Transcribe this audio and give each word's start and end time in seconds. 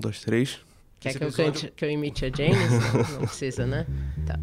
Um, 0.00 0.08
dois, 0.08 0.20
três. 0.20 0.58
Quer 0.98 1.14
que 1.14 1.24
eu, 1.24 1.32
cante, 1.32 1.72
que 1.76 1.84
eu 1.84 1.90
imite 1.90 2.24
a 2.24 2.30
Jane? 2.30 2.54
Não, 3.12 3.26
precisa, 3.26 3.66
né? 3.66 3.86
Tá. 4.26 4.38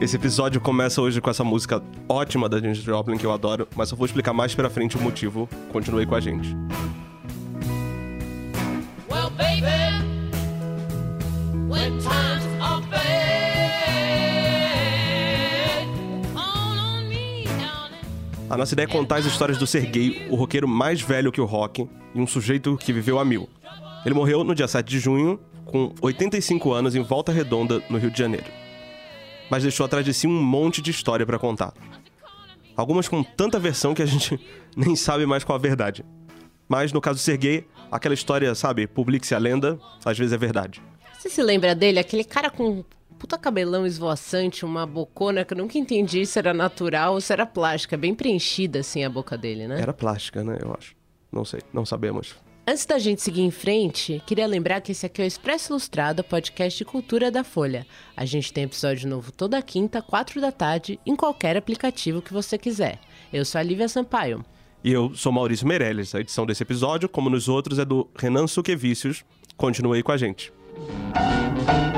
Esse 0.00 0.16
episódio 0.16 0.60
começa 0.60 1.00
hoje 1.00 1.20
com 1.20 1.30
essa 1.30 1.42
música 1.42 1.82
ótima 2.08 2.48
da 2.48 2.60
Janis 2.60 2.78
Joplin 2.78 3.16
que 3.16 3.24
eu 3.24 3.32
adoro, 3.32 3.66
mas 3.74 3.90
eu 3.90 3.96
vou 3.96 4.04
explicar 4.06 4.32
mais 4.32 4.54
pra 4.54 4.68
frente 4.68 4.96
o 4.96 5.00
motivo. 5.00 5.48
Continue 5.72 6.04
com 6.04 6.14
a 6.14 6.20
gente. 6.20 6.54
A 18.56 18.58
nossa 18.58 18.72
ideia 18.72 18.86
é 18.86 18.88
contar 18.88 19.16
as 19.16 19.26
histórias 19.26 19.58
do 19.58 19.66
Sergei, 19.66 20.26
o 20.30 20.34
roqueiro 20.34 20.66
mais 20.66 21.02
velho 21.02 21.30
que 21.30 21.42
o 21.42 21.44
rock 21.44 21.86
e 22.14 22.18
um 22.18 22.26
sujeito 22.26 22.74
que 22.78 22.90
viveu 22.90 23.18
a 23.18 23.24
mil. 23.24 23.50
Ele 24.02 24.14
morreu 24.14 24.42
no 24.42 24.54
dia 24.54 24.66
7 24.66 24.88
de 24.88 24.98
junho, 24.98 25.38
com 25.66 25.92
85 26.00 26.72
anos, 26.72 26.94
em 26.94 27.02
Volta 27.02 27.30
Redonda, 27.30 27.82
no 27.90 27.98
Rio 27.98 28.10
de 28.10 28.18
Janeiro. 28.18 28.46
Mas 29.50 29.62
deixou 29.62 29.84
atrás 29.84 30.06
de 30.06 30.14
si 30.14 30.26
um 30.26 30.42
monte 30.42 30.80
de 30.80 30.90
história 30.90 31.26
pra 31.26 31.38
contar. 31.38 31.74
Algumas 32.74 33.08
com 33.08 33.22
tanta 33.22 33.58
versão 33.58 33.92
que 33.92 34.00
a 34.00 34.06
gente 34.06 34.40
nem 34.74 34.96
sabe 34.96 35.26
mais 35.26 35.44
qual 35.44 35.56
a 35.56 35.60
verdade. 35.60 36.02
Mas 36.66 36.94
no 36.94 37.00
caso 37.02 37.18
do 37.18 37.22
Sergei, 37.22 37.66
aquela 37.92 38.14
história, 38.14 38.54
sabe, 38.54 38.86
publique-se 38.86 39.34
a 39.34 39.38
lenda, 39.38 39.78
às 40.02 40.16
vezes 40.16 40.32
é 40.32 40.38
verdade. 40.38 40.80
Você 41.18 41.28
se 41.28 41.42
lembra 41.42 41.74
dele? 41.74 41.98
Aquele 41.98 42.24
cara 42.24 42.48
com 42.48 42.82
puta 43.18 43.38
cabelão 43.38 43.86
esvoaçante, 43.86 44.64
uma 44.64 44.86
bocona 44.86 45.44
que 45.44 45.54
eu 45.54 45.58
nunca 45.58 45.78
entendi 45.78 46.24
se 46.26 46.38
era 46.38 46.54
natural 46.54 47.14
ou 47.14 47.20
se 47.20 47.32
era 47.32 47.46
plástica. 47.46 47.96
Bem 47.96 48.14
preenchida, 48.14 48.80
assim, 48.80 49.04
a 49.04 49.10
boca 49.10 49.36
dele, 49.36 49.66
né? 49.66 49.80
Era 49.80 49.92
plástica, 49.92 50.44
né, 50.44 50.58
eu 50.60 50.74
acho. 50.76 50.94
Não 51.32 51.44
sei, 51.44 51.60
não 51.72 51.84
sabemos. 51.84 52.36
Antes 52.68 52.84
da 52.84 52.98
gente 52.98 53.22
seguir 53.22 53.42
em 53.42 53.50
frente, 53.50 54.20
queria 54.26 54.46
lembrar 54.46 54.80
que 54.80 54.90
esse 54.90 55.06
aqui 55.06 55.22
é 55.22 55.24
o 55.24 55.26
Expresso 55.26 55.72
Ilustrado, 55.72 56.24
podcast 56.24 56.76
de 56.76 56.84
cultura 56.84 57.30
da 57.30 57.44
Folha. 57.44 57.86
A 58.16 58.24
gente 58.24 58.52
tem 58.52 58.64
episódio 58.64 59.08
novo 59.08 59.30
toda 59.30 59.60
quinta, 59.62 60.02
quatro 60.02 60.40
da 60.40 60.50
tarde, 60.50 60.98
em 61.06 61.14
qualquer 61.14 61.56
aplicativo 61.56 62.20
que 62.20 62.32
você 62.32 62.58
quiser. 62.58 62.98
Eu 63.32 63.44
sou 63.44 63.60
a 63.60 63.62
Lívia 63.62 63.88
Sampaio. 63.88 64.44
E 64.82 64.92
eu 64.92 65.14
sou 65.14 65.30
Maurício 65.32 65.66
Meirelles. 65.66 66.14
A 66.14 66.20
edição 66.20 66.44
desse 66.44 66.62
episódio, 66.62 67.08
como 67.08 67.30
nos 67.30 67.48
outros, 67.48 67.78
é 67.78 67.84
do 67.84 68.08
Renan 68.16 68.46
Suquevicius. 68.46 69.24
Continue 69.56 69.98
aí 69.98 70.02
com 70.02 70.12
a 70.12 70.16
gente. 70.16 70.52
You 71.66 71.95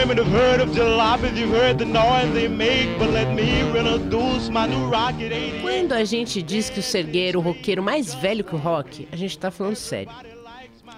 women 0.00 0.16
have 0.16 0.32
heard 0.32 0.60
of 0.62 0.70
jalopies, 0.74 1.36
you've 1.36 1.50
heard 1.50 1.78
the 1.78 1.84
noise 1.84 2.32
they 2.32 2.48
make, 2.48 2.88
but 2.98 3.10
let 3.10 3.34
me 3.34 3.60
introduce 3.60 4.48
my 4.48 4.66
new 4.66 4.88
rocket 4.88 5.30
88. 5.30 5.60
Quando 5.60 5.92
a 5.92 6.04
gente 6.04 6.42
diz 6.42 6.70
que 6.70 6.80
o 6.80 6.82
Serguei 6.82 7.28
era 7.28 7.38
o 7.38 7.42
roqueiro 7.42 7.82
mais 7.82 8.14
velho 8.14 8.42
que 8.42 8.54
o 8.54 8.58
rock, 8.58 9.06
a 9.12 9.16
gente 9.16 9.38
tá 9.38 9.50
falando 9.50 9.76
sério. 9.76 10.10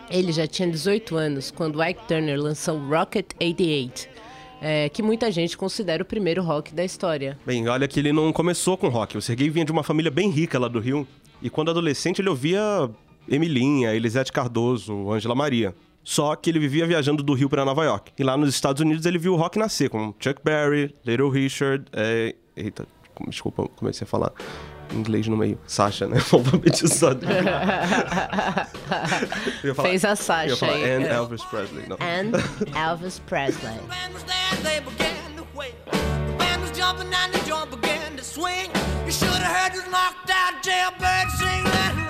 Ele 0.08 0.30
já 0.30 0.46
tinha 0.46 0.70
18 0.70 1.16
anos 1.16 1.50
quando 1.50 1.82
Ike 1.82 2.06
Turner 2.06 2.40
lançou 2.40 2.78
Rocket 2.78 3.32
88, 3.40 4.08
é, 4.60 4.88
que 4.88 5.02
muita 5.02 5.32
gente 5.32 5.56
considera 5.56 6.02
o 6.02 6.06
primeiro 6.06 6.40
rock 6.42 6.72
da 6.72 6.84
história. 6.84 7.36
Bem, 7.44 7.66
olha 7.68 7.88
que 7.88 7.98
ele 7.98 8.12
não 8.12 8.32
começou 8.32 8.76
com 8.76 8.88
rock. 8.88 9.18
O 9.18 9.22
Sergei 9.22 9.50
vinha 9.50 9.64
de 9.64 9.72
uma 9.72 9.82
família 9.82 10.12
bem 10.12 10.30
rica 10.30 10.60
lá 10.60 10.68
do 10.68 10.78
Rio. 10.78 11.08
E 11.42 11.50
quando 11.50 11.72
adolescente 11.72 12.20
ele 12.20 12.28
ouvia 12.28 12.88
Emilinha, 13.28 13.92
Elisete 13.94 14.30
Cardoso, 14.30 15.10
Ângela 15.10 15.34
Maria. 15.34 15.74
Só 16.04 16.34
que 16.34 16.50
ele 16.50 16.58
vivia 16.58 16.86
viajando 16.86 17.22
do 17.22 17.32
Rio 17.34 17.48
para 17.48 17.64
Nova 17.64 17.84
York. 17.84 18.12
E 18.18 18.24
lá 18.24 18.36
nos 18.36 18.48
Estados 18.50 18.80
Unidos 18.82 19.06
ele 19.06 19.18
viu 19.18 19.34
o 19.34 19.36
rock 19.36 19.58
nascer, 19.58 19.88
com 19.88 20.12
Chuck 20.18 20.40
Berry, 20.44 20.94
Little 21.06 21.30
Richard, 21.30 21.84
é... 21.92 22.34
Eita, 22.56 22.86
desculpa, 23.28 23.66
comecei 23.76 24.04
a 24.04 24.08
falar 24.08 24.32
inglês 24.92 25.26
no 25.26 25.36
meio. 25.36 25.58
Sasha, 25.66 26.06
né? 26.06 26.18
Alfabetizado. 26.32 27.26
Falar- 29.74 29.88
Fez 29.88 30.04
a 30.04 30.16
Sasha 30.16 30.56
falar, 30.56 30.74
aí. 30.74 30.84
And. 30.96 31.06
Elvis 31.06 31.42
Presley. 31.44 31.84
Não. 31.88 31.96
And 32.00 32.32
Elvis 32.74 33.18
Presley. 33.26 33.72
The 33.72 33.86
band 33.86 34.12
was 34.12 34.22
there, 34.24 34.62
they 34.62 34.80
began 34.80 35.36
to 35.36 35.46
wail. 35.56 35.72
The 35.90 36.36
band 36.36 36.60
was 36.62 36.70
jumping 36.76 37.08
and 37.14 37.32
the 37.32 37.38
joint 37.48 37.70
began 37.70 38.16
to 38.16 38.24
swing. 38.24 38.70
You 39.06 39.12
should 39.12 39.28
have 39.30 39.56
heard 39.56 39.72
this 39.72 39.88
knocked 39.90 40.30
out 40.30 40.62
jailbird 40.62 41.30
sing 41.38 41.64
that. 41.64 42.01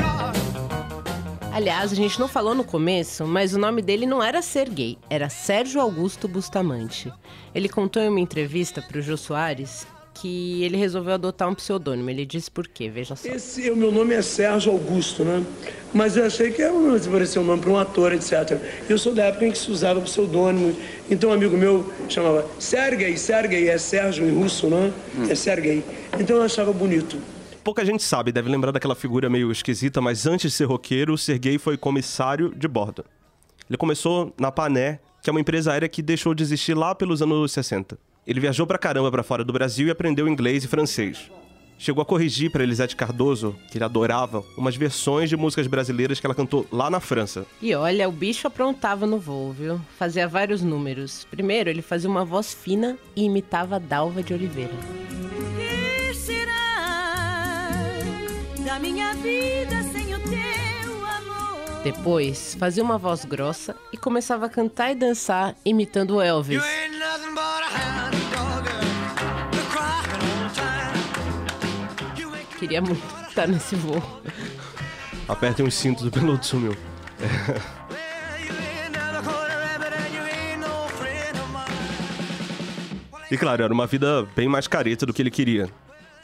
Aliás, 1.52 1.92
a 1.92 1.94
gente 1.94 2.18
não 2.18 2.28
falou 2.28 2.54
no 2.54 2.64
começo, 2.64 3.26
mas 3.26 3.52
o 3.52 3.58
nome 3.58 3.82
dele 3.82 4.06
não 4.06 4.22
era 4.22 4.40
Serguei, 4.40 4.96
era 5.10 5.28
Sérgio 5.28 5.82
Augusto 5.82 6.26
Bustamante. 6.26 7.12
Ele 7.54 7.68
contou 7.68 8.02
em 8.02 8.08
uma 8.08 8.20
entrevista 8.20 8.80
para 8.80 8.98
o 8.98 9.02
Jô 9.02 9.18
Soares 9.18 9.86
que 10.14 10.62
ele 10.62 10.76
resolveu 10.76 11.14
adotar 11.14 11.48
um 11.48 11.54
pseudônimo. 11.54 12.08
Ele 12.08 12.24
disse 12.24 12.50
por 12.50 12.66
quê, 12.68 12.88
veja 12.88 13.16
só. 13.16 13.28
Esse, 13.28 13.70
o 13.70 13.76
meu 13.76 13.90
nome 13.90 14.14
é 14.14 14.22
Sérgio 14.22 14.72
Augusto, 14.72 15.24
né? 15.24 15.44
Mas 15.92 16.16
eu 16.16 16.24
achei 16.24 16.50
que 16.50 16.62
era 16.62 16.72
um, 16.72 16.98
parecia 16.98 17.40
um 17.40 17.44
nome 17.44 17.60
para 17.60 17.70
um 17.70 17.78
ator, 17.78 18.12
etc. 18.12 18.58
Eu 18.88 18.98
sou 18.98 19.14
da 19.14 19.24
época 19.24 19.46
em 19.46 19.50
que 19.50 19.58
se 19.58 19.70
usava 19.70 20.00
pseudônimo. 20.00 20.74
Então 21.10 21.30
um 21.30 21.32
amigo 21.32 21.56
meu 21.56 21.92
chamava 22.08 22.46
Sergei, 22.58 23.16
Sergei 23.16 23.68
é 23.68 23.76
Sérgio 23.78 24.26
em 24.26 24.34
russo, 24.34 24.68
né? 24.68 24.92
É 25.28 25.34
Sergei. 25.34 25.84
Então 26.18 26.36
eu 26.36 26.42
achava 26.42 26.72
bonito. 26.72 27.18
Pouca 27.64 27.84
gente 27.84 28.02
sabe, 28.02 28.32
deve 28.32 28.50
lembrar 28.50 28.72
daquela 28.72 28.94
figura 28.94 29.30
meio 29.30 29.52
esquisita, 29.52 30.00
mas 30.00 30.26
antes 30.26 30.50
de 30.50 30.56
ser 30.56 30.64
roqueiro, 30.64 31.14
o 31.14 31.18
Sergei 31.18 31.58
foi 31.58 31.76
comissário 31.76 32.52
de 32.56 32.66
bordo. 32.66 33.04
Ele 33.70 33.76
começou 33.76 34.34
na 34.38 34.50
Pané, 34.50 34.98
que 35.22 35.30
é 35.30 35.32
uma 35.32 35.40
empresa 35.40 35.72
aérea 35.72 35.88
que 35.88 36.02
deixou 36.02 36.34
de 36.34 36.42
existir 36.42 36.74
lá 36.74 36.92
pelos 36.92 37.22
anos 37.22 37.52
60. 37.52 37.96
Ele 38.26 38.40
viajou 38.40 38.66
pra 38.66 38.78
caramba 38.78 39.10
pra 39.12 39.22
fora 39.22 39.44
do 39.44 39.52
Brasil 39.52 39.86
e 39.86 39.90
aprendeu 39.90 40.28
inglês 40.28 40.64
e 40.64 40.68
francês. 40.68 41.30
Chegou 41.78 42.02
a 42.02 42.04
corrigir 42.04 42.50
pra 42.50 42.64
Elisete 42.64 42.96
Cardoso, 42.96 43.56
que 43.70 43.78
ele 43.78 43.84
adorava, 43.84 44.44
umas 44.56 44.76
versões 44.76 45.28
de 45.28 45.36
músicas 45.36 45.66
brasileiras 45.66 46.18
que 46.18 46.26
ela 46.26 46.34
cantou 46.34 46.66
lá 46.70 46.90
na 46.90 47.00
França. 47.00 47.46
E 47.60 47.74
olha, 47.74 48.08
o 48.08 48.12
bicho 48.12 48.46
aprontava 48.46 49.06
no 49.06 49.18
voo, 49.18 49.52
viu? 49.52 49.80
Fazia 49.98 50.26
vários 50.26 50.62
números. 50.62 51.26
Primeiro, 51.30 51.70
ele 51.70 51.82
fazia 51.82 52.10
uma 52.10 52.24
voz 52.24 52.52
fina 52.52 52.98
e 53.14 53.24
imitava 53.24 53.76
a 53.76 53.78
Dalva 53.78 54.22
de 54.22 54.34
Oliveira. 54.34 54.74
Minha 58.82 59.14
vida 59.14 59.80
sem 59.92 60.12
o 60.12 60.18
teu 60.18 61.06
amor? 61.06 61.82
Depois, 61.84 62.56
fazia 62.58 62.82
uma 62.82 62.98
voz 62.98 63.24
grossa 63.24 63.76
e 63.92 63.96
começava 63.96 64.46
a 64.46 64.48
cantar 64.48 64.90
e 64.90 64.96
dançar 64.96 65.54
imitando 65.64 66.16
o 66.16 66.20
Elvis. 66.20 66.60
Queria 72.58 72.82
muito 72.82 73.02
estar 73.28 73.46
nesse 73.46 73.76
voo. 73.76 74.02
Apertem 75.28 75.64
os 75.64 75.74
cintos, 75.74 76.04
o 76.04 76.10
piloto 76.10 76.44
sumiu. 76.44 76.76
E 83.30 83.38
claro, 83.38 83.62
era 83.62 83.72
uma 83.72 83.86
vida 83.86 84.28
bem 84.36 84.46
mais 84.46 84.66
careta 84.66 85.06
do 85.06 85.12
que 85.12 85.22
ele 85.22 85.30
queria. 85.30 85.70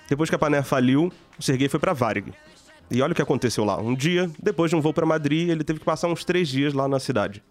Depois 0.08 0.30
que 0.30 0.34
a 0.34 0.38
Pané 0.38 0.62
faliu, 0.62 1.12
o 1.38 1.42
Sergei 1.42 1.69
foi 1.69 1.78
pra 1.78 1.92
Varig. 1.92 2.32
E 2.91 3.02
olha 3.02 3.12
o 3.12 3.14
que 3.14 3.20
aconteceu 3.20 3.64
lá. 3.64 3.78
Um 3.78 3.94
dia, 3.94 4.30
depois 4.42 4.70
de 4.70 4.76
um 4.76 4.80
voo 4.80 4.94
pra 4.94 5.04
Madrid, 5.04 5.50
ele 5.50 5.62
teve 5.62 5.78
que 5.78 5.84
passar 5.84 6.08
uns 6.08 6.24
três 6.24 6.48
dias 6.48 6.72
lá 6.72 6.88
na 6.88 6.98
cidade. 6.98 7.42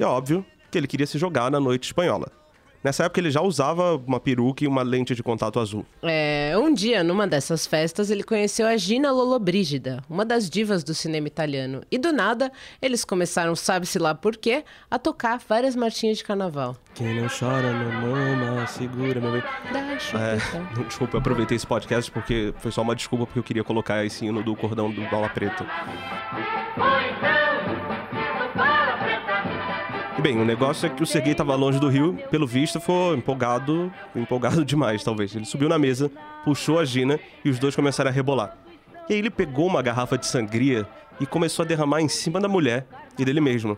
E 0.00 0.02
é 0.02 0.06
óbvio 0.06 0.44
que 0.70 0.78
ele 0.78 0.86
queria 0.86 1.06
se 1.06 1.18
jogar 1.18 1.50
na 1.50 1.60
noite 1.60 1.84
espanhola. 1.84 2.32
Nessa 2.84 3.04
época 3.04 3.18
ele 3.18 3.30
já 3.30 3.40
usava 3.40 3.96
uma 3.96 4.20
peruca 4.20 4.62
e 4.62 4.66
uma 4.66 4.82
lente 4.82 5.14
de 5.14 5.22
contato 5.22 5.58
azul. 5.58 5.86
É, 6.02 6.54
um 6.58 6.72
dia, 6.74 7.02
numa 7.02 7.26
dessas 7.26 7.66
festas, 7.66 8.10
ele 8.10 8.22
conheceu 8.22 8.66
a 8.66 8.76
Gina 8.76 9.10
Lollobrigida, 9.10 10.04
uma 10.08 10.22
das 10.22 10.50
divas 10.50 10.84
do 10.84 10.92
cinema 10.92 11.26
italiano. 11.26 11.80
E 11.90 11.96
do 11.96 12.12
nada, 12.12 12.52
eles 12.82 13.02
começaram, 13.02 13.56
sabe-se 13.56 13.98
lá 13.98 14.14
por 14.14 14.36
quê, 14.36 14.64
a 14.90 14.98
tocar 14.98 15.40
várias 15.48 15.74
marchinhas 15.74 16.18
de 16.18 16.24
carnaval. 16.24 16.76
Quem 16.94 17.18
não 17.18 17.26
chora 17.26 17.72
não 17.72 17.90
mama, 17.90 18.66
segura 18.66 19.18
meu 19.18 19.32
bem. 19.32 19.42
Da 19.72 19.80
É, 19.80 20.36
não, 20.76 20.84
desculpa, 20.84 21.16
eu 21.16 21.20
aproveitei 21.20 21.56
esse 21.56 21.66
podcast 21.66 22.10
porque 22.10 22.52
foi 22.58 22.70
só 22.70 22.82
uma 22.82 22.94
desculpa 22.94 23.24
porque 23.24 23.38
eu 23.38 23.42
queria 23.42 23.64
colocar 23.64 24.04
esse 24.04 24.26
hino 24.26 24.42
do 24.42 24.54
cordão 24.54 24.90
do 24.90 25.00
Bola 25.08 25.30
Preta. 25.30 25.64
E 27.30 27.33
bem, 30.24 30.40
o 30.40 30.44
negócio 30.44 30.86
é 30.86 30.88
que 30.88 31.02
o 31.02 31.06
Sergei 31.06 31.32
estava 31.32 31.54
longe 31.54 31.78
do 31.78 31.86
Rio, 31.86 32.18
pelo 32.30 32.46
visto 32.46 32.80
foi 32.80 33.14
empolgado, 33.14 33.92
empolgado 34.16 34.64
demais 34.64 35.04
talvez. 35.04 35.36
Ele 35.36 35.44
subiu 35.44 35.68
na 35.68 35.78
mesa, 35.78 36.10
puxou 36.42 36.78
a 36.78 36.84
Gina 36.86 37.20
e 37.44 37.50
os 37.50 37.58
dois 37.58 37.76
começaram 37.76 38.10
a 38.10 38.12
rebolar. 38.12 38.56
E 39.06 39.12
aí 39.12 39.18
ele 39.18 39.28
pegou 39.28 39.66
uma 39.66 39.82
garrafa 39.82 40.16
de 40.16 40.26
sangria 40.26 40.88
e 41.20 41.26
começou 41.26 41.62
a 41.62 41.66
derramar 41.66 42.00
em 42.00 42.08
cima 42.08 42.40
da 42.40 42.48
mulher 42.48 42.86
e 43.18 43.24
dele 43.24 43.38
mesmo. 43.38 43.76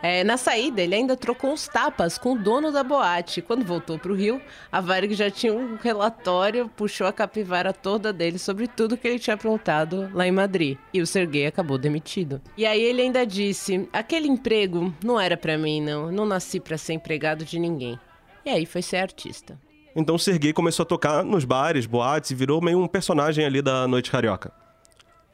É, 0.00 0.22
na 0.22 0.36
saída, 0.36 0.80
ele 0.80 0.94
ainda 0.94 1.16
trocou 1.16 1.50
uns 1.50 1.66
tapas 1.66 2.16
com 2.16 2.32
o 2.32 2.38
dono 2.38 2.70
da 2.70 2.84
boate. 2.84 3.42
Quando 3.42 3.64
voltou 3.64 3.98
pro 3.98 4.14
Rio, 4.14 4.40
a 4.70 4.80
Varig 4.80 5.12
já 5.14 5.28
tinha 5.30 5.52
um 5.52 5.76
relatório, 5.76 6.70
puxou 6.76 7.06
a 7.06 7.12
capivara 7.12 7.72
toda 7.72 8.12
dele 8.12 8.38
sobre 8.38 8.68
tudo 8.68 8.96
que 8.96 9.08
ele 9.08 9.18
tinha 9.18 9.34
aprontado 9.34 10.08
lá 10.14 10.26
em 10.26 10.30
Madrid. 10.30 10.78
E 10.94 11.00
o 11.00 11.06
Sergei 11.06 11.46
acabou 11.46 11.76
demitido. 11.76 12.40
E 12.56 12.64
aí 12.64 12.80
ele 12.80 13.02
ainda 13.02 13.26
disse: 13.26 13.88
aquele 13.92 14.28
emprego 14.28 14.94
não 15.02 15.20
era 15.20 15.36
pra 15.36 15.58
mim, 15.58 15.80
não. 15.80 16.12
Não 16.12 16.24
nasci 16.24 16.60
pra 16.60 16.78
ser 16.78 16.92
empregado 16.92 17.44
de 17.44 17.58
ninguém. 17.58 17.98
E 18.46 18.50
aí 18.50 18.66
foi 18.66 18.82
ser 18.82 18.98
artista. 18.98 19.58
Então 19.96 20.14
o 20.14 20.18
Sergei 20.18 20.52
começou 20.52 20.84
a 20.84 20.86
tocar 20.86 21.24
nos 21.24 21.44
bares, 21.44 21.86
boates 21.86 22.30
e 22.30 22.34
virou 22.36 22.62
meio 22.62 22.78
um 22.78 22.86
personagem 22.86 23.44
ali 23.44 23.60
da 23.60 23.88
noite 23.88 24.12
carioca. 24.12 24.52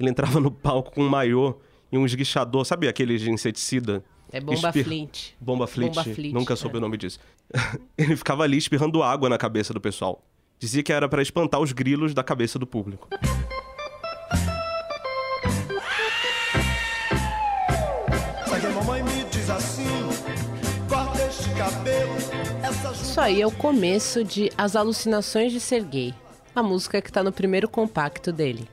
Ele 0.00 0.08
entrava 0.08 0.40
no 0.40 0.50
palco 0.50 0.90
com 0.92 1.02
um 1.02 1.08
maiô 1.08 1.56
e 1.92 1.98
um 1.98 2.06
esguichador, 2.06 2.64
sabe 2.64 2.88
aquele 2.88 3.18
de 3.18 3.30
inseticida? 3.30 4.02
É 4.34 4.40
bomba 4.40 4.68
Espir- 4.68 4.84
Flint. 4.84 5.30
Bomba 5.40 5.64
Flint. 5.68 5.94
Bomba 5.94 6.02
Flint, 6.02 6.34
Nunca 6.34 6.56
soube 6.56 6.74
é. 6.74 6.78
o 6.78 6.80
nome 6.80 6.96
disso. 6.96 7.20
Ele 7.96 8.16
ficava 8.16 8.42
ali 8.42 8.56
espirrando 8.56 9.00
água 9.00 9.28
na 9.28 9.38
cabeça 9.38 9.72
do 9.72 9.80
pessoal. 9.80 10.24
Dizia 10.58 10.82
que 10.82 10.92
era 10.92 11.08
pra 11.08 11.22
espantar 11.22 11.60
os 11.60 11.70
grilos 11.70 12.12
da 12.12 12.24
cabeça 12.24 12.58
do 12.58 12.66
público. 12.66 13.08
Isso 23.02 23.20
aí 23.20 23.42
é 23.42 23.46
o 23.46 23.50
começo 23.50 24.24
de 24.24 24.50
As 24.56 24.74
Alucinações 24.74 25.52
de 25.52 25.60
Sergei, 25.60 26.14
a 26.54 26.62
música 26.62 27.02
que 27.02 27.12
tá 27.12 27.22
no 27.22 27.30
primeiro 27.32 27.68
compacto 27.68 28.32
dele. 28.32 28.68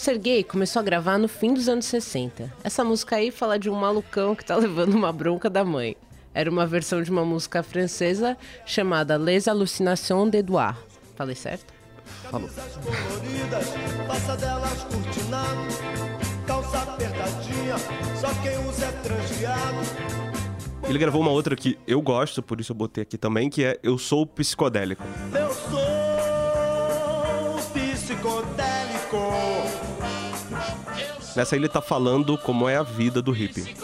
O 0.00 0.02
Sergei 0.02 0.42
começou 0.42 0.80
a 0.80 0.82
gravar 0.82 1.18
no 1.18 1.28
fim 1.28 1.52
dos 1.52 1.68
anos 1.68 1.84
60. 1.84 2.50
Essa 2.64 2.82
música 2.82 3.16
aí 3.16 3.30
fala 3.30 3.58
de 3.58 3.68
um 3.68 3.74
malucão 3.74 4.34
que 4.34 4.42
tá 4.42 4.56
levando 4.56 4.94
uma 4.94 5.12
bronca 5.12 5.50
da 5.50 5.62
mãe. 5.62 5.94
Era 6.32 6.50
uma 6.50 6.66
versão 6.66 7.02
de 7.02 7.10
uma 7.10 7.22
música 7.22 7.62
francesa 7.62 8.34
chamada 8.64 9.18
Les 9.18 9.46
Hallucinations 9.46 10.30
d'Edouard. 10.30 10.78
Falei 11.16 11.34
certo? 11.34 11.74
usa 12.32 12.62
é. 18.86 18.88
Ele 20.88 20.98
gravou 20.98 21.20
uma 21.20 21.30
outra 21.30 21.54
que 21.54 21.78
eu 21.86 22.00
gosto, 22.00 22.42
por 22.42 22.58
isso 22.58 22.72
eu 22.72 22.76
botei 22.76 23.02
aqui 23.02 23.18
também, 23.18 23.50
que 23.50 23.62
é 23.62 23.78
Eu 23.82 23.98
Sou 23.98 24.26
Psicodélico. 24.26 25.04
Eu 25.34 25.52
sou 25.52 25.78
psicodélico. 27.74 29.89
Nessa 31.40 31.56
ele 31.56 31.70
tá 31.70 31.80
falando 31.80 32.36
como 32.36 32.68
é 32.68 32.76
a 32.76 32.82
vida 32.82 33.22
do 33.22 33.32
hippie. 33.32 33.74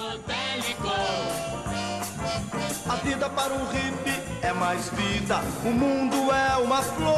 A 2.86 2.96
vida 2.96 3.30
para 3.30 3.54
um 3.54 3.64
hippie 3.68 4.20
é 4.42 4.52
mais 4.52 4.90
vida. 4.90 5.40
O 5.64 5.70
mundo 5.70 6.16
é 6.34 6.58
uma 6.58 6.82
flor 6.82 7.16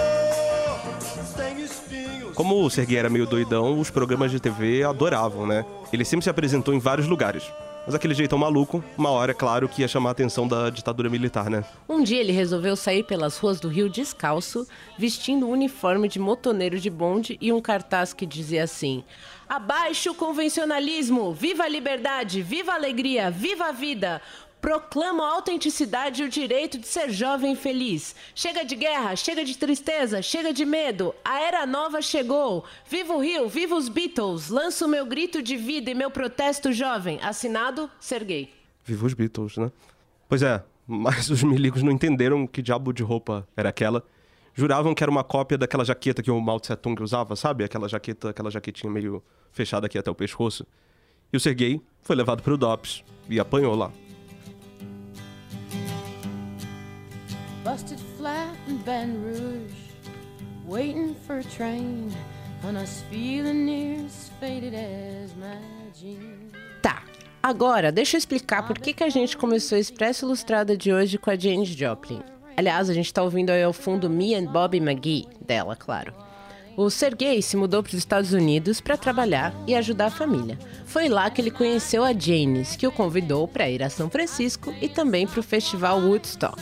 espinhos. 1.58 2.32
Como 2.36 2.64
o 2.64 2.70
Sergei 2.70 2.98
era 2.98 3.10
meio 3.10 3.26
doidão, 3.26 3.80
os 3.80 3.90
programas 3.90 4.30
de 4.30 4.38
TV 4.38 4.84
adoravam, 4.84 5.44
né? 5.44 5.66
Ele 5.92 6.04
sempre 6.04 6.22
se 6.22 6.30
apresentou 6.30 6.72
em 6.72 6.78
vários 6.78 7.08
lugares. 7.08 7.42
Mas 7.84 7.94
aquele 7.94 8.14
jeitão 8.14 8.38
maluco, 8.38 8.84
uma 8.96 9.10
hora, 9.10 9.32
é 9.32 9.34
claro, 9.34 9.68
que 9.68 9.80
ia 9.80 9.88
chamar 9.88 10.10
a 10.10 10.12
atenção 10.12 10.46
da 10.46 10.68
ditadura 10.68 11.08
militar, 11.08 11.48
né? 11.48 11.64
Um 11.88 12.02
dia 12.02 12.20
ele 12.20 12.32
resolveu 12.32 12.76
sair 12.76 13.02
pelas 13.02 13.38
ruas 13.38 13.58
do 13.58 13.66
Rio 13.68 13.88
descalço, 13.88 14.68
vestindo 14.98 15.46
um 15.46 15.50
uniforme 15.50 16.06
de 16.06 16.18
motoneiro 16.18 16.78
de 16.78 16.90
bonde 16.90 17.38
e 17.40 17.50
um 17.50 17.62
cartaz 17.62 18.12
que 18.12 18.26
dizia 18.26 18.62
assim: 18.62 19.02
Abaixo 19.48 20.10
o 20.10 20.14
convencionalismo! 20.14 21.32
Viva 21.32 21.64
a 21.64 21.68
liberdade! 21.68 22.42
Viva 22.42 22.72
a 22.72 22.74
alegria! 22.74 23.30
Viva 23.30 23.66
a 23.66 23.72
vida! 23.72 24.20
Proclamo 24.60 25.22
a 25.22 25.34
autenticidade 25.34 26.22
e 26.22 26.26
o 26.26 26.28
direito 26.28 26.78
de 26.78 26.86
ser 26.86 27.10
jovem 27.10 27.52
e 27.52 27.56
feliz. 27.56 28.14
Chega 28.34 28.64
de 28.64 28.74
guerra, 28.74 29.16
chega 29.16 29.44
de 29.44 29.56
tristeza, 29.56 30.20
chega 30.20 30.52
de 30.52 30.66
medo. 30.66 31.14
A 31.24 31.40
era 31.40 31.64
nova 31.64 32.02
chegou. 32.02 32.64
Viva 32.90 33.14
o 33.14 33.20
Rio, 33.20 33.48
viva 33.48 33.74
os 33.74 33.88
Beatles. 33.88 34.48
Lanço 34.48 34.86
meu 34.88 35.06
grito 35.06 35.40
de 35.40 35.56
vida 35.56 35.90
e 35.90 35.94
meu 35.94 36.10
protesto 36.10 36.72
jovem. 36.72 37.18
Assinado 37.22 37.88
Sergei. 38.00 38.52
Viva 38.84 39.06
os 39.06 39.14
Beatles, 39.14 39.56
né? 39.56 39.70
Pois 40.28 40.42
é, 40.42 40.62
mas 40.86 41.30
os 41.30 41.42
milicos 41.42 41.82
não 41.82 41.92
entenderam 41.92 42.46
que 42.46 42.60
diabo 42.60 42.92
de 42.92 43.02
roupa 43.02 43.48
era 43.56 43.68
aquela. 43.70 44.04
Juravam 44.58 44.92
que 44.92 45.04
era 45.04 45.08
uma 45.08 45.22
cópia 45.22 45.56
daquela 45.56 45.84
jaqueta 45.84 46.20
que 46.20 46.32
o 46.32 46.40
Mao 46.40 46.58
Tse 46.58 46.74
Tung 46.74 47.00
usava, 47.00 47.36
sabe? 47.36 47.62
Aquela 47.62 47.88
jaqueta, 47.88 48.30
aquela 48.30 48.50
jaquetinha 48.50 48.92
meio 48.92 49.22
fechada 49.52 49.86
aqui 49.86 49.96
até 49.96 50.10
o 50.10 50.16
pescoço. 50.16 50.66
E 51.32 51.36
o 51.36 51.38
Sergei 51.38 51.80
foi 52.02 52.16
levado 52.16 52.42
pro 52.42 52.58
DOPS 52.58 53.04
e 53.30 53.38
apanhou 53.38 53.76
lá. 53.76 53.92
Busted 57.62 58.00
flat 58.16 58.50
in 58.66 58.78
Baton 58.78 59.22
Rouge, 59.22 59.76
waiting 60.66 61.14
for 61.24 61.36
a 61.36 61.44
train, 61.44 62.08
and 62.64 62.84
feeling 63.08 63.64
near 63.64 64.04
as 64.06 64.28
faded 64.40 64.74
as 64.74 65.36
my 65.36 65.56
jeans. 65.94 66.50
Tá. 66.82 67.04
Agora, 67.40 67.92
deixa 67.92 68.16
eu 68.16 68.18
explicar 68.18 68.66
por 68.66 68.76
que, 68.76 68.92
que 68.92 69.04
a 69.04 69.08
gente 69.08 69.36
começou 69.36 69.76
a 69.76 69.80
Expresso 69.80 70.26
Ilustrada 70.26 70.76
de 70.76 70.92
hoje 70.92 71.16
com 71.16 71.30
a 71.30 71.36
Janis 71.36 71.68
Joplin. 71.68 72.37
Aliás, 72.58 72.90
a 72.90 72.92
gente 72.92 73.14
tá 73.14 73.22
ouvindo 73.22 73.50
aí 73.50 73.62
ao 73.62 73.72
fundo 73.72 74.10
Me 74.10 74.34
and 74.34 74.46
Bobby 74.46 74.78
McGee, 74.78 75.28
dela, 75.40 75.76
claro. 75.76 76.12
O 76.76 76.90
Sergei 76.90 77.40
se 77.40 77.56
mudou 77.56 77.84
para 77.84 77.90
os 77.90 77.98
Estados 77.98 78.32
Unidos 78.32 78.80
para 78.80 78.96
trabalhar 78.96 79.54
e 79.64 79.76
ajudar 79.76 80.06
a 80.06 80.10
família. 80.10 80.58
Foi 80.84 81.08
lá 81.08 81.30
que 81.30 81.40
ele 81.40 81.52
conheceu 81.52 82.02
a 82.02 82.12
Janis, 82.12 82.74
que 82.74 82.84
o 82.84 82.90
convidou 82.90 83.46
para 83.46 83.70
ir 83.70 83.80
a 83.80 83.88
São 83.88 84.10
Francisco 84.10 84.74
e 84.82 84.88
também 84.88 85.24
para 85.24 85.38
o 85.38 85.42
festival 85.42 86.00
Woodstock. 86.00 86.60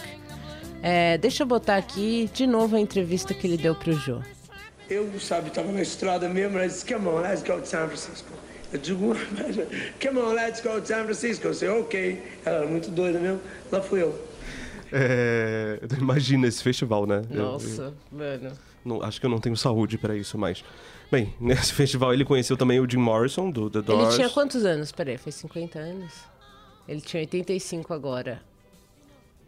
É, 0.83 1.17
deixa 1.17 1.45
eu 1.45 1.47
botar 1.47 1.79
aqui 1.79 2.29
de 2.31 2.47
novo 2.47 2.77
a 2.77 2.81
entrevista 2.81 3.33
que 3.33 3.47
ele 3.47 3.57
deu 3.57 3.75
pro 3.75 3.95
Jô. 3.95 4.21
Eu, 4.91 5.19
sabe, 5.19 5.49
tava 5.49 5.73
na 5.73 5.81
estrada 5.81 6.29
mesmo, 6.29 6.59
ela 6.59 6.67
disse, 6.67 6.85
come 6.85 7.09
on, 7.09 7.21
let's 7.23 7.43
go 7.43 7.59
to 7.59 7.67
San 7.67 7.87
Francisco. 7.87 8.29
Eu 8.71 8.79
digo, 8.81 9.17
"Mas, 9.33 9.57
come 9.99 10.19
on, 10.19 10.35
let's 10.35 10.61
go 10.61 10.79
to 10.79 10.87
San 10.87 11.05
Francisco. 11.05 11.47
Eu 11.47 11.53
disse, 11.53 11.67
ok. 11.67 12.23
Ela 12.45 12.57
era 12.59 12.67
muito 12.67 12.91
doida 12.91 13.19
mesmo. 13.19 13.41
Lá 13.73 13.81
fui 13.81 14.03
eu. 14.03 14.36
É... 14.93 15.81
Imagina 15.99 16.47
esse 16.47 16.62
festival, 16.62 17.06
né? 17.06 17.23
Eu- 17.31 17.43
Nossa, 17.43 17.94
mano. 18.11 18.53
Não, 18.85 19.03
acho 19.03 19.19
que 19.21 19.27
eu 19.27 19.31
não 19.31 19.38
tenho 19.41 19.56
saúde 19.56 19.99
pra 19.99 20.15
isso, 20.17 20.38
mas. 20.38 20.65
Bem, 21.11 21.35
nesse 21.41 21.73
festival 21.73 22.12
ele 22.15 22.25
conheceu 22.25 22.56
também 22.56 22.79
o 22.81 22.88
Jim 22.88 22.99
Morrison, 22.99 23.50
do 23.50 23.69
The 23.71 23.83
Doors. 23.83 24.09
Ele 24.09 24.17
tinha 24.17 24.31
quantos 24.31 24.65
anos? 24.65 24.93
Peraí, 24.93 25.17
foi 25.19 25.33
50 25.33 25.79
anos? 25.79 26.12
Ele 26.88 27.00
tinha 27.00 27.21
85 27.21 27.93
agora. 27.93 28.41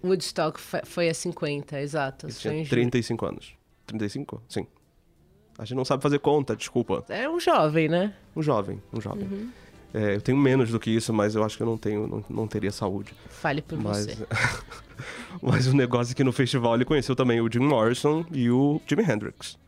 Woodstock 0.05 0.61
foi 0.85 1.09
a 1.09 1.15
50, 1.15 1.81
exato. 1.81 2.27
Ele 2.27 2.33
tinha 2.35 2.53
julho. 2.55 2.69
35 2.69 3.27
anos. 3.27 3.55
35? 3.87 4.43
Sim. 4.49 4.67
A 5.59 5.65
gente 5.65 5.75
não 5.77 5.85
sabe 5.85 6.03
fazer 6.03 6.21
conta, 6.21 6.55
desculpa. 6.55 7.05
É 7.09 7.29
um 7.29 7.41
jovem, 7.41 7.89
né? 7.89 8.15
Um 8.37 8.43
jovem, 8.43 8.81
um 8.93 9.01
jovem. 9.01 9.25
Uhum. 9.27 9.51
É, 9.93 10.17
eu 10.17 10.21
tenho 10.21 10.37
menos 10.37 10.71
do 10.71 10.79
que 10.79 10.91
isso, 10.91 11.13
mas 11.13 11.35
eu 11.35 11.43
acho 11.43 11.57
que 11.57 11.63
eu 11.63 11.67
não 11.67 11.79
tenho, 11.79 12.07
não, 12.07 12.25
não 12.29 12.47
teria 12.47 12.71
saúde. 12.71 13.15
Fale 13.29 13.63
por 13.63 13.79
Mas, 13.79 14.07
você. 14.07 14.27
mas 15.41 15.67
o 15.67 15.75
negócio 15.75 16.13
é 16.13 16.15
que 16.15 16.23
no 16.23 16.33
festival 16.33 16.75
ele 16.75 16.85
conheceu 16.85 17.17
também 17.17 17.41
o 17.41 17.51
Jim 17.51 17.61
Morrison 17.61 18.25
e 18.31 18.51
o 18.51 18.81
Jimi 18.87 19.03
Hendrix. 19.03 19.59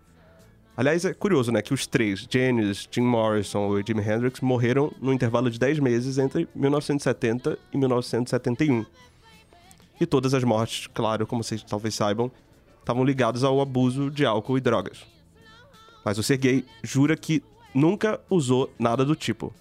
Aliás, 0.77 1.05
é 1.05 1.13
curioso, 1.13 1.51
né, 1.53 1.61
que 1.61 1.75
os 1.75 1.87
três, 1.87 2.27
Janis, 2.31 2.89
Jim 2.91 3.03
Morrison 3.03 3.79
e 3.79 3.85
Jimi 3.87 4.03
Hendrix, 4.03 4.41
morreram 4.41 4.93
no 5.01 5.13
intervalo 5.13 5.51
de 5.51 5.59
10 5.59 5.79
meses 5.79 6.17
entre 6.17 6.49
1970 6.55 7.59
e 7.73 7.77
1971. 7.77 8.87
E 10.01 10.07
todas 10.07 10.33
as 10.33 10.43
mortes, 10.43 10.87
claro, 10.87 11.27
como 11.27 11.45
vocês 11.45 11.63
talvez 11.63 11.95
saibam, 11.95 12.31
estavam 12.79 13.05
ligadas 13.05 13.45
ao 13.45 13.61
abuso 13.61 14.11
de 14.11 14.25
álcool 14.25 14.57
e 14.57 14.61
drogas. 14.61 15.05
Mas 16.05 16.19
o 16.19 16.23
Sergei 16.23 16.65
jura 16.83 17.17
que 17.17 17.43
nunca 17.75 18.21
usou 18.31 18.73
nada 18.79 19.05
do 19.05 19.15
tipo. 19.15 19.53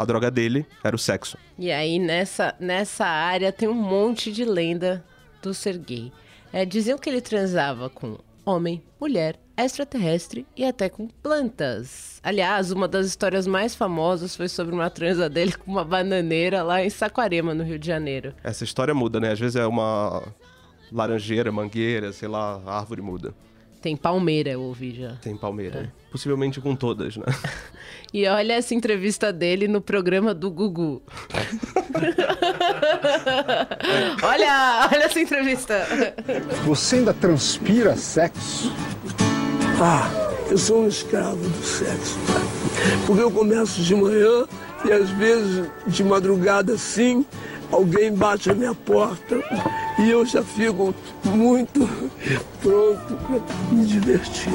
A 0.00 0.04
droga 0.06 0.30
dele 0.30 0.64
era 0.82 0.96
o 0.96 0.98
sexo. 0.98 1.36
E 1.58 1.70
aí, 1.70 1.98
nessa, 1.98 2.54
nessa 2.58 3.04
área, 3.04 3.52
tem 3.52 3.68
um 3.68 3.74
monte 3.74 4.32
de 4.32 4.46
lenda 4.46 5.04
do 5.42 5.52
Sergei. 5.52 6.10
É, 6.50 6.64
diziam 6.64 6.96
que 6.96 7.10
ele 7.10 7.20
transava 7.20 7.90
com 7.90 8.16
homem, 8.42 8.82
mulher, 8.98 9.38
extraterrestre 9.58 10.46
e 10.56 10.64
até 10.64 10.88
com 10.88 11.06
plantas. 11.06 12.18
Aliás, 12.22 12.72
uma 12.72 12.88
das 12.88 13.08
histórias 13.08 13.46
mais 13.46 13.74
famosas 13.74 14.34
foi 14.34 14.48
sobre 14.48 14.74
uma 14.74 14.88
transa 14.88 15.28
dele 15.28 15.52
com 15.52 15.70
uma 15.70 15.84
bananeira 15.84 16.62
lá 16.62 16.82
em 16.82 16.88
Saquarema, 16.88 17.52
no 17.52 17.62
Rio 17.62 17.78
de 17.78 17.86
Janeiro. 17.86 18.32
Essa 18.42 18.64
história 18.64 18.94
muda, 18.94 19.20
né? 19.20 19.32
Às 19.32 19.38
vezes 19.38 19.56
é 19.56 19.66
uma 19.66 20.22
laranjeira, 20.90 21.52
mangueira, 21.52 22.10
sei 22.10 22.26
lá, 22.26 22.58
árvore 22.64 23.02
muda. 23.02 23.34
Tem 23.80 23.96
palmeira, 23.96 24.50
eu 24.50 24.60
ouvi 24.60 24.94
já. 24.94 25.12
Tem 25.22 25.34
palmeira. 25.36 25.80
É. 25.80 25.88
Possivelmente 26.10 26.60
com 26.60 26.76
todas, 26.76 27.16
né? 27.16 27.24
E 28.12 28.26
olha 28.26 28.54
essa 28.54 28.74
entrevista 28.74 29.32
dele 29.32 29.68
no 29.68 29.80
programa 29.80 30.34
do 30.34 30.50
Gugu. 30.50 31.00
olha, 34.20 34.88
olha 34.92 35.04
essa 35.04 35.20
entrevista. 35.20 35.86
Você 36.64 36.96
ainda 36.96 37.14
transpira 37.14 37.96
sexo? 37.96 38.72
Ah, 39.80 40.10
eu 40.50 40.58
sou 40.58 40.82
um 40.82 40.88
escravo 40.88 41.36
do 41.36 41.64
sexo. 41.64 42.18
tá? 42.26 42.40
Porque 43.06 43.22
eu 43.22 43.30
começo 43.30 43.80
de 43.80 43.94
manhã 43.94 44.44
e 44.84 44.90
às 44.90 45.08
vezes 45.10 45.70
de 45.86 46.02
madrugada 46.02 46.72
assim, 46.74 47.24
alguém 47.70 48.12
bate 48.12 48.50
a 48.50 48.54
minha 48.54 48.74
porta 48.74 49.36
e 50.00 50.10
eu 50.10 50.24
já 50.24 50.42
fico 50.42 50.94
muito 51.24 51.88
pronto 52.62 53.14
para 53.26 53.74
me 53.74 53.84
divertir. 53.84 54.52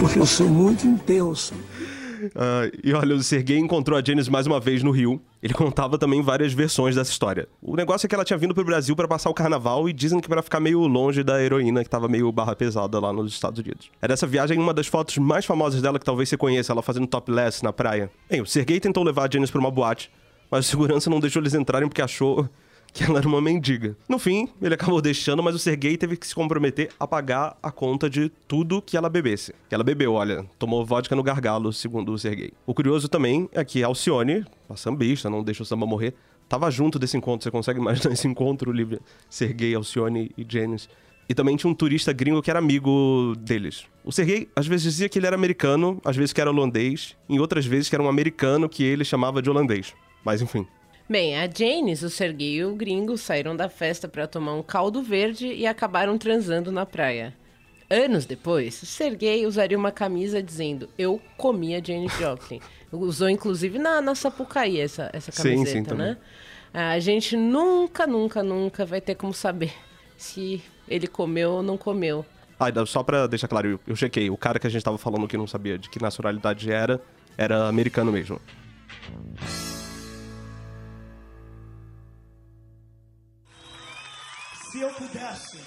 Porque 0.00 0.18
eu 0.18 0.26
sou 0.26 0.48
muito 0.48 0.86
intenso. 0.86 1.54
Ah, 2.34 2.70
e 2.84 2.92
olha, 2.92 3.14
o 3.14 3.22
Sergei 3.22 3.58
encontrou 3.58 3.98
a 3.98 4.02
Janis 4.04 4.28
mais 4.28 4.46
uma 4.46 4.60
vez 4.60 4.82
no 4.82 4.90
Rio 4.90 5.22
Ele 5.42 5.54
contava 5.54 5.96
também 5.96 6.20
várias 6.20 6.52
versões 6.52 6.94
dessa 6.94 7.10
história. 7.10 7.48
O 7.62 7.76
negócio 7.76 8.06
é 8.06 8.08
que 8.08 8.14
ela 8.14 8.24
tinha 8.24 8.38
vindo 8.38 8.54
pro 8.54 8.64
Brasil 8.64 8.94
para 8.94 9.08
passar 9.08 9.30
o 9.30 9.34
carnaval 9.34 9.88
e 9.88 9.92
dizem 9.92 10.20
que 10.20 10.28
para 10.28 10.42
ficar 10.42 10.60
meio 10.60 10.80
longe 10.80 11.22
da 11.22 11.42
heroína 11.42 11.82
que 11.82 11.88
tava 11.88 12.08
meio 12.08 12.30
barra 12.30 12.54
pesada 12.54 12.98
lá 13.00 13.12
nos 13.12 13.32
Estados 13.32 13.58
Unidos. 13.58 13.90
Era 14.02 14.12
essa 14.12 14.26
viagem 14.26 14.58
uma 14.58 14.74
das 14.74 14.86
fotos 14.86 15.16
mais 15.18 15.46
famosas 15.46 15.80
dela 15.80 15.98
que 15.98 16.04
talvez 16.04 16.28
você 16.28 16.36
conheça, 16.36 16.72
ela 16.72 16.82
fazendo 16.82 17.06
topless 17.06 17.62
na 17.62 17.72
praia. 17.72 18.10
Bem, 18.28 18.40
o 18.40 18.46
Sergei 18.46 18.78
tentou 18.80 19.02
levar 19.02 19.26
a 19.26 19.30
Janice 19.32 19.52
pra 19.52 19.60
uma 19.60 19.70
boate, 19.70 20.10
mas 20.50 20.66
o 20.66 20.68
segurança 20.68 21.08
não 21.08 21.20
deixou 21.20 21.40
eles 21.40 21.54
entrarem 21.54 21.88
porque 21.88 22.02
achou 22.02 22.48
que 22.92 23.04
ela 23.04 23.18
era 23.18 23.28
uma 23.28 23.40
mendiga. 23.40 23.96
No 24.08 24.18
fim, 24.18 24.48
ele 24.60 24.74
acabou 24.74 25.00
deixando, 25.00 25.42
mas 25.42 25.54
o 25.54 25.58
Sergei 25.58 25.96
teve 25.96 26.16
que 26.16 26.26
se 26.26 26.34
comprometer 26.34 26.90
a 26.98 27.06
pagar 27.06 27.56
a 27.62 27.70
conta 27.70 28.08
de 28.08 28.30
tudo 28.48 28.82
que 28.82 28.96
ela 28.96 29.08
bebesse. 29.08 29.54
Que 29.68 29.74
ela 29.74 29.84
bebeu, 29.84 30.14
olha, 30.14 30.44
tomou 30.58 30.84
vodka 30.84 31.14
no 31.16 31.22
gargalo, 31.22 31.72
segundo 31.72 32.12
o 32.12 32.18
Sergei. 32.18 32.52
O 32.66 32.74
curioso 32.74 33.08
também 33.08 33.48
é 33.52 33.64
que 33.64 33.82
Alcione, 33.82 34.44
a 34.68 34.76
sambista, 34.76 35.30
não 35.30 35.42
deixa 35.42 35.62
o 35.62 35.66
samba 35.66 35.86
morrer, 35.86 36.14
tava 36.48 36.70
junto 36.70 36.98
desse 36.98 37.16
encontro. 37.16 37.44
Você 37.44 37.50
consegue 37.50 37.80
imaginar 37.80 38.12
esse 38.12 38.26
encontro 38.26 38.72
livre? 38.72 39.00
Sergei, 39.28 39.74
Alcione 39.74 40.30
e 40.36 40.44
Janis. 40.48 40.88
E 41.28 41.34
também 41.34 41.56
tinha 41.56 41.70
um 41.70 41.74
turista 41.74 42.12
gringo 42.12 42.42
que 42.42 42.50
era 42.50 42.58
amigo 42.58 43.34
deles. 43.38 43.84
O 44.04 44.10
Sergei 44.10 44.48
às 44.56 44.66
vezes 44.66 44.82
dizia 44.82 45.08
que 45.08 45.16
ele 45.16 45.28
era 45.28 45.36
americano, 45.36 46.00
às 46.04 46.16
vezes 46.16 46.32
que 46.32 46.40
era 46.40 46.50
holandês, 46.50 47.16
em 47.28 47.38
outras 47.38 47.64
vezes 47.64 47.88
que 47.88 47.94
era 47.94 48.02
um 48.02 48.08
americano 48.08 48.68
que 48.68 48.82
ele 48.82 49.04
chamava 49.04 49.40
de 49.40 49.48
holandês. 49.48 49.94
Mas 50.24 50.42
enfim, 50.42 50.66
Bem, 51.10 51.36
a 51.36 51.50
Janis, 51.52 52.04
o 52.04 52.08
Sergei 52.08 52.58
e 52.58 52.64
o 52.64 52.72
gringo 52.76 53.18
saíram 53.18 53.56
da 53.56 53.68
festa 53.68 54.06
para 54.06 54.28
tomar 54.28 54.54
um 54.54 54.62
caldo 54.62 55.02
verde 55.02 55.52
e 55.52 55.66
acabaram 55.66 56.16
transando 56.16 56.70
na 56.70 56.86
praia. 56.86 57.34
Anos 57.90 58.24
depois, 58.24 58.80
o 58.80 58.86
Sergei 58.86 59.44
usaria 59.44 59.76
uma 59.76 59.90
camisa 59.90 60.40
dizendo 60.40 60.88
Eu 60.96 61.20
comi 61.36 61.74
a 61.74 61.82
Janis 61.82 62.12
Joplin. 62.16 62.60
Usou 62.92 63.28
inclusive 63.28 63.76
na, 63.76 64.00
na 64.00 64.14
Sapucaí 64.14 64.78
essa, 64.78 65.10
essa 65.12 65.32
Sim, 65.32 65.42
camiseta, 65.42 65.70
sim, 65.72 65.82
também. 65.82 66.06
né? 66.10 66.16
A 66.72 67.00
gente 67.00 67.36
nunca, 67.36 68.06
nunca, 68.06 68.40
nunca 68.44 68.86
vai 68.86 69.00
ter 69.00 69.16
como 69.16 69.34
saber 69.34 69.72
se 70.16 70.62
ele 70.86 71.08
comeu 71.08 71.54
ou 71.54 71.62
não 71.64 71.76
comeu. 71.76 72.24
Ah, 72.56 72.68
e 72.68 72.86
só 72.86 73.02
pra 73.02 73.26
deixar 73.26 73.48
claro, 73.48 73.66
eu, 73.66 73.80
eu 73.84 73.96
chequei. 73.96 74.30
O 74.30 74.36
cara 74.36 74.60
que 74.60 74.66
a 74.68 74.70
gente 74.70 74.84
tava 74.84 74.96
falando 74.96 75.26
que 75.26 75.36
não 75.36 75.48
sabia 75.48 75.76
de 75.76 75.90
que 75.90 76.00
nacionalidade 76.00 76.70
era, 76.70 77.02
era 77.36 77.66
americano 77.66 78.12
mesmo. 78.12 78.40
Se 84.70 84.80
eu 84.80 84.90
pudesse, 84.90 85.58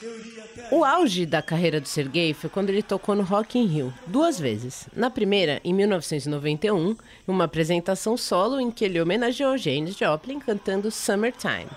eu 0.00 0.18
iria 0.18 0.44
até. 0.44 0.68
O 0.74 0.82
auge 0.82 1.26
da 1.26 1.42
carreira 1.42 1.78
do 1.78 1.86
Sergei 1.86 2.32
foi 2.32 2.48
quando 2.48 2.70
ele 2.70 2.82
tocou 2.82 3.14
no 3.14 3.22
Rock 3.22 3.58
in 3.58 3.66
Rio, 3.66 3.94
duas 4.06 4.38
vezes. 4.38 4.88
Na 4.96 5.10
primeira, 5.10 5.60
em 5.62 5.74
1991, 5.74 6.90
em 6.90 6.96
uma 7.28 7.44
apresentação 7.44 8.16
solo 8.16 8.58
em 8.58 8.70
que 8.70 8.82
ele 8.82 8.98
homenageou 8.98 9.58
Janis 9.58 9.94
Joplin 9.94 10.38
cantando 10.38 10.90
Summertime. 10.90 11.68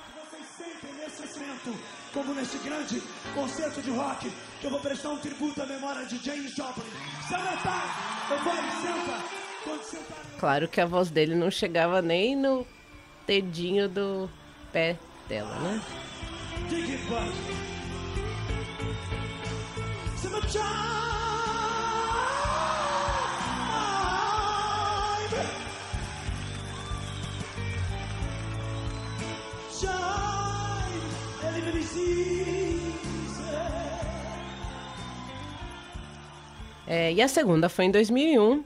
Como 2.13 2.33
grande 2.33 3.01
concerto 3.33 3.81
de 3.81 3.89
rock, 3.89 4.31
que 4.61 4.67
eu 4.67 4.71
vou 4.71 4.79
prestar 4.79 5.09
um 5.09 5.17
tributo 5.17 5.61
à 5.61 5.65
memória 5.65 6.05
de 6.05 6.23
James 6.23 6.51
Joplin. 6.51 6.85
Summertime! 7.27 7.91
Eu 8.29 8.39
vou 8.39 8.53
senta! 8.53 9.23
Quando 9.63 9.83
sentar. 9.83 10.17
Claro 10.39 10.67
que 10.67 10.79
a 10.79 10.85
voz 10.85 11.09
dele 11.09 11.35
não 11.35 11.49
chegava 11.51 12.01
nem 12.01 12.35
no 12.35 12.65
dedinho 13.25 13.89
do 13.89 14.29
pé 14.71 14.97
dela, 15.27 15.55
né? 15.59 15.81
Easy. 31.83 32.33
É, 36.85 37.11
e 37.11 37.21
a 37.21 37.27
segunda 37.27 37.69
foi 37.69 37.85
em 37.85 37.91
2001, 37.91 38.63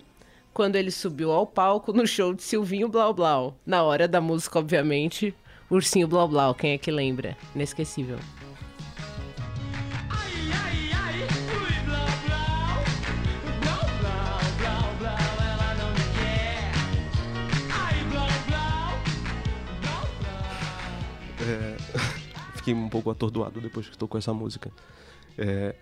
quando 0.53 0.75
ele 0.75 0.91
subiu 0.91 1.31
ao 1.31 1.47
palco 1.47 1.93
no 1.93 2.05
show 2.05 2.33
de 2.33 2.43
Silvinho 2.43 2.89
Blau 2.89 3.13
Blau. 3.13 3.55
Na 3.65 3.83
hora 3.83 4.07
da 4.07 4.19
música, 4.19 4.59
obviamente, 4.59 5.33
Ursinho 5.69 6.07
Blau 6.07 6.27
Blau, 6.27 6.55
quem 6.55 6.71
é 6.71 6.77
que 6.77 6.89
lembra? 6.89 7.37
Inesquecível. 7.53 8.17
É, 21.39 21.77
Fiquei 22.55 22.73
um 22.73 22.89
pouco 22.89 23.09
atordoado 23.09 23.59
depois 23.59 23.89
que 23.89 23.97
tocou 23.97 24.17
essa 24.17 24.33
música. 24.33 24.71
É, 25.37 25.75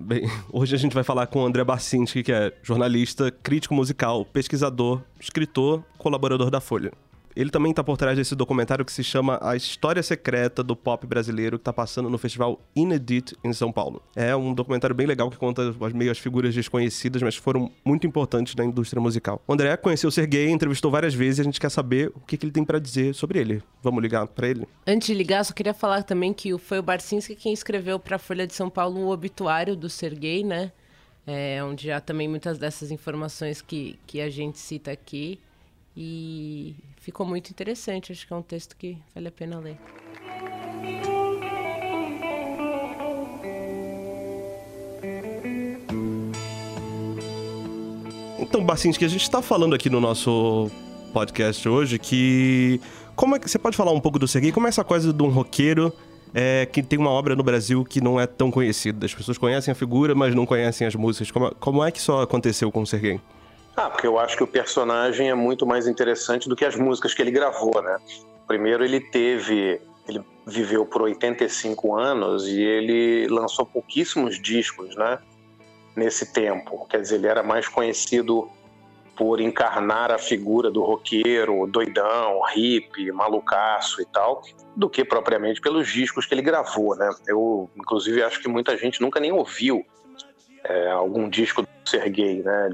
Bem, 0.00 0.22
hoje 0.52 0.76
a 0.76 0.78
gente 0.78 0.94
vai 0.94 1.02
falar 1.02 1.26
com 1.26 1.42
o 1.42 1.46
André 1.46 1.64
Barcinski, 1.64 2.22
que 2.22 2.32
é 2.32 2.54
jornalista, 2.62 3.30
crítico 3.30 3.74
musical, 3.74 4.24
pesquisador, 4.24 5.02
escritor, 5.20 5.82
colaborador 5.98 6.50
da 6.50 6.60
Folha. 6.60 6.92
Ele 7.34 7.50
também 7.50 7.70
está 7.70 7.84
por 7.84 7.96
trás 7.96 8.16
desse 8.16 8.34
documentário 8.34 8.84
que 8.84 8.92
se 8.92 9.04
chama 9.04 9.38
A 9.42 9.54
História 9.54 10.02
Secreta 10.02 10.62
do 10.62 10.74
Pop 10.74 11.06
Brasileiro, 11.06 11.58
que 11.58 11.62
está 11.62 11.72
passando 11.72 12.10
no 12.10 12.18
festival 12.18 12.60
Inedit 12.74 13.36
em 13.44 13.52
São 13.52 13.70
Paulo. 13.70 14.02
É 14.16 14.34
um 14.34 14.52
documentário 14.52 14.94
bem 14.94 15.06
legal 15.06 15.30
que 15.30 15.36
conta 15.36 15.74
as 15.80 15.92
meio 15.92 16.10
as 16.10 16.18
figuras 16.18 16.54
desconhecidas, 16.54 17.22
mas 17.22 17.36
foram 17.36 17.70
muito 17.84 18.06
importantes 18.06 18.54
na 18.54 18.64
indústria 18.64 19.00
musical. 19.00 19.42
O 19.46 19.52
André 19.52 19.76
conheceu 19.76 20.08
o 20.08 20.12
Sergei, 20.12 20.50
entrevistou 20.50 20.90
várias 20.90 21.14
vezes 21.14 21.38
e 21.38 21.40
a 21.42 21.44
gente 21.44 21.60
quer 21.60 21.70
saber 21.70 22.10
o 22.14 22.20
que, 22.20 22.36
que 22.36 22.44
ele 22.44 22.52
tem 22.52 22.64
para 22.64 22.78
dizer 22.78 23.14
sobre 23.14 23.38
ele. 23.38 23.62
Vamos 23.82 24.02
ligar 24.02 24.26
para 24.26 24.48
ele? 24.48 24.66
Antes 24.86 25.08
de 25.08 25.14
ligar, 25.14 25.44
só 25.44 25.52
queria 25.52 25.74
falar 25.74 26.02
também 26.02 26.32
que 26.32 26.56
foi 26.58 26.78
o 26.78 26.82
Barcinski 26.82 27.34
quem 27.34 27.52
escreveu 27.52 27.98
para 27.98 28.16
a 28.16 28.18
Folha 28.18 28.46
de 28.46 28.54
São 28.54 28.68
Paulo 28.68 29.00
o 29.00 29.10
obituário 29.10 29.76
do 29.76 29.88
Sergei, 29.88 30.44
né? 30.44 30.72
É, 31.26 31.62
onde 31.62 31.90
há 31.90 32.00
também 32.00 32.26
muitas 32.26 32.58
dessas 32.58 32.90
informações 32.90 33.60
que, 33.60 33.98
que 34.06 34.20
a 34.20 34.30
gente 34.30 34.58
cita 34.58 34.90
aqui. 34.90 35.38
E 36.00 36.76
ficou 37.00 37.26
muito 37.26 37.50
interessante, 37.50 38.12
acho 38.12 38.24
que 38.24 38.32
é 38.32 38.36
um 38.36 38.40
texto 38.40 38.76
que 38.76 38.96
vale 39.12 39.26
a 39.26 39.32
pena 39.32 39.58
ler. 39.58 39.76
Então, 48.38 48.64
Barcinski, 48.64 49.04
a 49.04 49.08
gente 49.08 49.22
está 49.22 49.42
falando 49.42 49.74
aqui 49.74 49.90
no 49.90 49.98
nosso 49.98 50.70
podcast 51.12 51.68
hoje 51.68 51.98
que. 51.98 52.80
Como 53.16 53.34
é 53.34 53.40
que 53.40 53.50
você 53.50 53.58
pode 53.58 53.76
falar 53.76 53.90
um 53.90 53.98
pouco 53.98 54.20
do 54.20 54.28
Sergei? 54.28 54.52
Como 54.52 54.66
é 54.66 54.68
essa 54.68 54.84
coisa 54.84 55.12
de 55.12 55.22
um 55.24 55.28
roqueiro 55.30 55.92
é, 56.32 56.64
que 56.64 56.80
tem 56.80 56.96
uma 56.96 57.10
obra 57.10 57.34
no 57.34 57.42
Brasil 57.42 57.84
que 57.84 58.00
não 58.00 58.20
é 58.20 58.26
tão 58.28 58.52
conhecida? 58.52 59.04
As 59.04 59.12
pessoas 59.12 59.36
conhecem 59.36 59.72
a 59.72 59.74
figura, 59.74 60.14
mas 60.14 60.32
não 60.32 60.46
conhecem 60.46 60.86
as 60.86 60.94
músicas. 60.94 61.32
Como, 61.32 61.52
como 61.56 61.84
é 61.84 61.90
que 61.90 61.98
isso 61.98 62.12
aconteceu 62.12 62.70
com 62.70 62.82
o 62.82 62.86
Sergei? 62.86 63.20
Ah, 63.80 63.88
porque 63.88 64.08
eu 64.08 64.18
acho 64.18 64.36
que 64.36 64.42
o 64.42 64.46
personagem 64.46 65.30
é 65.30 65.34
muito 65.36 65.64
mais 65.64 65.86
interessante 65.86 66.48
do 66.48 66.56
que 66.56 66.64
as 66.64 66.74
músicas 66.74 67.14
que 67.14 67.22
ele 67.22 67.30
gravou, 67.30 67.80
né? 67.80 67.96
Primeiro 68.44 68.84
ele 68.84 68.98
teve, 68.98 69.80
ele 70.08 70.20
viveu 70.44 70.84
por 70.84 71.02
85 71.02 71.94
anos 71.94 72.48
e 72.48 72.60
ele 72.60 73.28
lançou 73.28 73.64
pouquíssimos 73.64 74.42
discos, 74.42 74.96
né? 74.96 75.20
Nesse 75.94 76.32
tempo, 76.32 76.88
quer 76.90 77.00
dizer, 77.02 77.16
ele 77.16 77.28
era 77.28 77.44
mais 77.44 77.68
conhecido 77.68 78.50
por 79.16 79.40
encarnar 79.40 80.10
a 80.10 80.18
figura 80.18 80.72
do 80.72 80.82
roqueiro, 80.82 81.64
doidão, 81.68 82.42
hippie, 82.52 83.12
malucaço 83.12 84.02
e 84.02 84.06
tal, 84.06 84.42
do 84.74 84.90
que 84.90 85.04
propriamente 85.04 85.60
pelos 85.60 85.88
discos 85.88 86.26
que 86.26 86.34
ele 86.34 86.42
gravou, 86.42 86.96
né? 86.96 87.08
Eu, 87.28 87.70
inclusive, 87.76 88.24
acho 88.24 88.40
que 88.42 88.48
muita 88.48 88.76
gente 88.76 89.00
nunca 89.00 89.20
nem 89.20 89.30
ouviu 89.30 89.86
é, 90.64 90.90
algum 90.90 91.28
disco 91.28 91.62
do 91.62 91.68
Sergei, 91.84 92.42
né? 92.42 92.70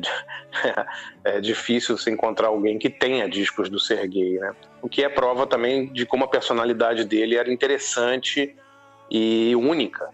É 1.25 1.41
difícil 1.41 1.97
se 1.97 2.11
encontrar 2.11 2.49
alguém 2.49 2.79
que 2.79 2.91
tenha 2.91 3.29
discos 3.29 3.69
do 3.69 3.81
Sergei, 3.81 4.39
né? 4.39 4.53
O 4.83 4.89
que 4.89 5.03
é 5.03 5.09
prova 5.09 5.47
também 5.47 5.91
de 5.93 6.05
como 6.05 6.25
a 6.25 6.29
personalidade 6.29 7.05
dele 7.05 7.37
era 7.37 7.51
interessante 7.51 8.55
e 9.11 9.57
única, 9.57 10.11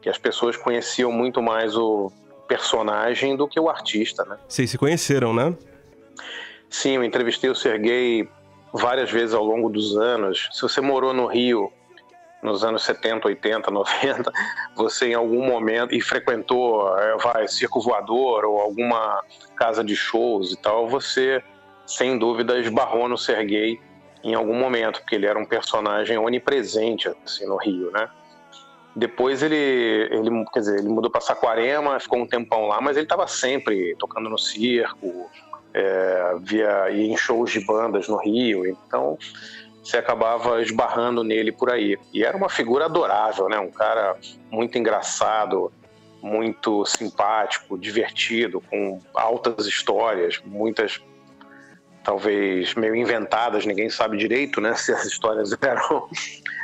que 0.00 0.08
as 0.08 0.16
pessoas 0.16 0.56
conheciam 0.56 1.12
muito 1.12 1.42
mais 1.42 1.76
o 1.76 2.10
personagem 2.48 3.36
do 3.36 3.46
que 3.46 3.60
o 3.60 3.68
artista, 3.68 4.24
né? 4.24 4.38
Vocês 4.48 4.70
se 4.70 4.78
conheceram, 4.78 5.34
né? 5.34 5.54
Sim, 6.70 6.96
eu 6.96 7.04
entrevistei 7.04 7.50
o 7.50 7.54
Sergei 7.54 8.28
várias 8.72 9.10
vezes 9.10 9.34
ao 9.34 9.44
longo 9.44 9.68
dos 9.68 9.96
anos. 9.96 10.48
Se 10.52 10.62
você 10.62 10.80
morou 10.80 11.12
no 11.12 11.26
Rio 11.26 11.72
nos 12.42 12.62
anos 12.64 12.84
70, 12.84 13.26
80, 13.26 13.70
90, 13.70 14.32
você 14.76 15.08
em 15.08 15.14
algum 15.14 15.44
momento 15.44 15.94
e 15.94 16.00
frequentou, 16.00 16.96
eh, 16.98 17.16
vai, 17.22 17.48
circo 17.48 17.80
voador 17.80 18.44
ou 18.44 18.60
alguma 18.60 19.22
casa 19.56 19.82
de 19.82 19.96
shows 19.96 20.52
e 20.52 20.56
tal, 20.56 20.88
você 20.88 21.42
sem 21.86 22.18
dúvida 22.18 22.58
esbarrou 22.58 23.08
no 23.08 23.18
Sergei 23.18 23.80
em 24.22 24.34
algum 24.34 24.54
momento, 24.54 25.00
porque 25.00 25.14
ele 25.14 25.26
era 25.26 25.38
um 25.38 25.44
personagem 25.44 26.18
onipresente 26.18 27.08
assim 27.24 27.46
no 27.46 27.56
Rio, 27.56 27.90
né? 27.90 28.08
Depois 28.94 29.42
ele, 29.42 29.54
ele, 29.54 30.44
quer 30.52 30.60
dizer, 30.60 30.78
ele 30.80 30.88
mudou 30.88 31.10
para 31.10 31.20
Saquarema, 31.20 32.00
ficou 32.00 32.18
um 32.18 32.26
tempão 32.26 32.66
lá, 32.66 32.80
mas 32.80 32.96
ele 32.96 33.06
estava 33.06 33.26
sempre 33.28 33.94
tocando 33.96 34.28
no 34.28 34.36
circo, 34.36 35.30
é, 35.72 36.34
via 36.40 36.90
ia 36.90 37.12
em 37.12 37.16
shows 37.16 37.52
de 37.52 37.64
bandas 37.64 38.08
no 38.08 38.16
Rio, 38.16 38.66
então 38.66 39.16
você 39.82 39.98
acabava 39.98 40.60
esbarrando 40.60 41.22
nele 41.24 41.52
por 41.52 41.70
aí. 41.70 41.96
E 42.12 42.24
era 42.24 42.36
uma 42.36 42.48
figura 42.48 42.86
adorável, 42.86 43.48
né? 43.48 43.58
Um 43.58 43.70
cara 43.70 44.16
muito 44.50 44.76
engraçado, 44.78 45.72
muito 46.22 46.84
simpático, 46.84 47.78
divertido, 47.78 48.60
com 48.60 49.00
altas 49.14 49.66
histórias, 49.66 50.40
muitas 50.44 51.00
talvez 52.02 52.74
meio 52.74 52.94
inventadas, 52.96 53.66
ninguém 53.66 53.90
sabe 53.90 54.16
direito, 54.16 54.62
né, 54.62 54.72
se 54.76 54.92
as 54.92 55.04
histórias 55.04 55.54
eram 55.60 56.08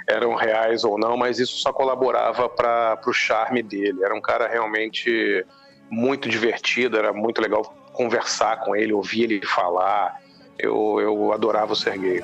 eram 0.06 0.34
reais 0.34 0.84
ou 0.84 0.98
não, 0.98 1.16
mas 1.16 1.38
isso 1.38 1.56
só 1.58 1.72
colaborava 1.72 2.48
para 2.48 3.00
o 3.06 3.12
charme 3.12 3.62
dele. 3.62 4.04
Era 4.04 4.14
um 4.14 4.20
cara 4.20 4.46
realmente 4.46 5.44
muito 5.90 6.28
divertido, 6.28 6.98
era 6.98 7.12
muito 7.12 7.40
legal 7.40 7.62
conversar 7.92 8.60
com 8.60 8.76
ele, 8.76 8.92
ouvir 8.92 9.24
ele 9.24 9.46
falar. 9.46 10.20
Eu, 10.58 11.00
eu 11.00 11.32
adorava 11.32 11.72
o 11.72 11.76
Serguei. 11.76 12.22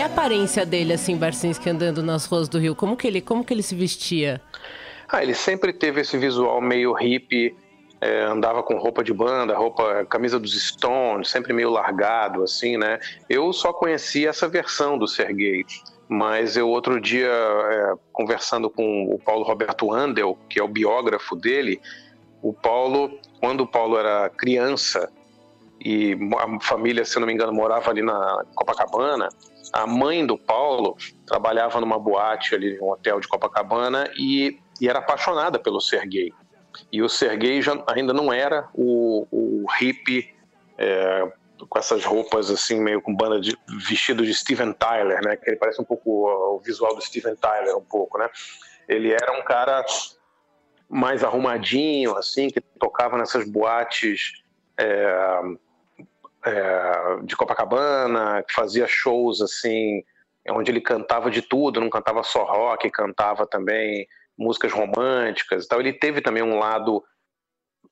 E 0.00 0.02
a 0.02 0.06
aparência 0.06 0.64
dele, 0.64 0.94
assim, 0.94 1.14
Barcinski, 1.14 1.68
andando 1.68 2.02
nas 2.02 2.24
ruas 2.24 2.48
do 2.48 2.58
Rio, 2.58 2.74
como 2.74 2.96
que 2.96 3.06
ele, 3.06 3.20
como 3.20 3.44
que 3.44 3.52
ele 3.52 3.62
se 3.62 3.74
vestia? 3.74 4.40
Ah, 5.06 5.22
ele 5.22 5.34
sempre 5.34 5.74
teve 5.74 6.00
esse 6.00 6.16
visual 6.16 6.58
meio 6.58 6.94
hippie, 6.94 7.54
é, 8.00 8.22
andava 8.22 8.62
com 8.62 8.78
roupa 8.78 9.04
de 9.04 9.12
banda, 9.12 9.54
roupa, 9.54 10.06
camisa 10.06 10.40
dos 10.40 10.58
Stones, 10.58 11.28
sempre 11.28 11.52
meio 11.52 11.68
largado, 11.68 12.42
assim, 12.42 12.78
né? 12.78 12.98
Eu 13.28 13.52
só 13.52 13.74
conhecia 13.74 14.30
essa 14.30 14.48
versão 14.48 14.96
do 14.96 15.06
Sergei, 15.06 15.66
mas 16.08 16.56
eu 16.56 16.66
outro 16.70 16.98
dia, 16.98 17.28
é, 17.30 17.92
conversando 18.10 18.70
com 18.70 19.04
o 19.04 19.18
Paulo 19.18 19.44
Roberto 19.44 19.92
Andel, 19.92 20.38
que 20.48 20.58
é 20.58 20.62
o 20.62 20.68
biógrafo 20.68 21.36
dele, 21.36 21.78
o 22.40 22.54
Paulo, 22.54 23.18
quando 23.38 23.64
o 23.64 23.66
Paulo 23.66 23.98
era 23.98 24.30
criança, 24.30 25.12
e 25.78 26.16
a 26.38 26.60
família, 26.60 27.04
se 27.04 27.18
não 27.20 27.26
me 27.26 27.34
engano, 27.34 27.52
morava 27.52 27.90
ali 27.90 28.00
na 28.00 28.44
Copacabana, 28.54 29.28
a 29.72 29.86
mãe 29.86 30.26
do 30.26 30.36
Paulo 30.36 30.96
trabalhava 31.26 31.80
numa 31.80 31.98
boate 31.98 32.54
ali, 32.54 32.78
um 32.80 32.90
hotel 32.90 33.20
de 33.20 33.28
Copacabana, 33.28 34.10
e, 34.16 34.58
e 34.80 34.88
era 34.88 34.98
apaixonada 34.98 35.58
pelo 35.58 35.80
Sergei. 35.80 36.32
E 36.92 37.02
o 37.02 37.08
Sergei 37.08 37.60
já 37.62 37.82
ainda 37.88 38.12
não 38.12 38.32
era 38.32 38.68
o, 38.74 39.26
o 39.30 39.66
hippie 39.78 40.34
é, 40.78 41.32
com 41.68 41.78
essas 41.78 42.04
roupas 42.04 42.50
assim, 42.50 42.80
meio 42.80 43.02
com 43.02 43.14
banda 43.14 43.40
de 43.40 43.56
vestido 43.86 44.24
de 44.24 44.34
Steven 44.34 44.72
Tyler, 44.72 45.22
né? 45.22 45.36
Que 45.36 45.50
ele 45.50 45.56
parece 45.56 45.80
um 45.80 45.84
pouco 45.84 46.28
o 46.28 46.58
visual 46.60 46.94
do 46.94 47.00
Steven 47.00 47.36
Tyler, 47.36 47.76
um 47.76 47.84
pouco, 47.84 48.18
né? 48.18 48.28
Ele 48.88 49.12
era 49.12 49.38
um 49.38 49.42
cara 49.42 49.84
mais 50.88 51.22
arrumadinho, 51.22 52.16
assim, 52.16 52.48
que 52.48 52.60
tocava 52.60 53.16
nessas 53.16 53.48
boates 53.48 54.42
é, 54.76 55.40
é, 56.44 57.22
de 57.24 57.36
Copacabana, 57.36 58.42
que 58.42 58.54
fazia 58.54 58.86
shows 58.86 59.40
assim, 59.40 60.02
onde 60.48 60.70
ele 60.70 60.80
cantava 60.80 61.30
de 61.30 61.42
tudo, 61.42 61.80
não 61.80 61.90
cantava 61.90 62.22
só 62.22 62.44
rock, 62.44 62.90
cantava 62.90 63.46
também 63.46 64.06
músicas 64.36 64.72
românticas 64.72 65.64
e 65.64 65.68
tal. 65.68 65.80
Ele 65.80 65.92
teve 65.92 66.20
também 66.20 66.42
um 66.42 66.58
lado 66.58 67.04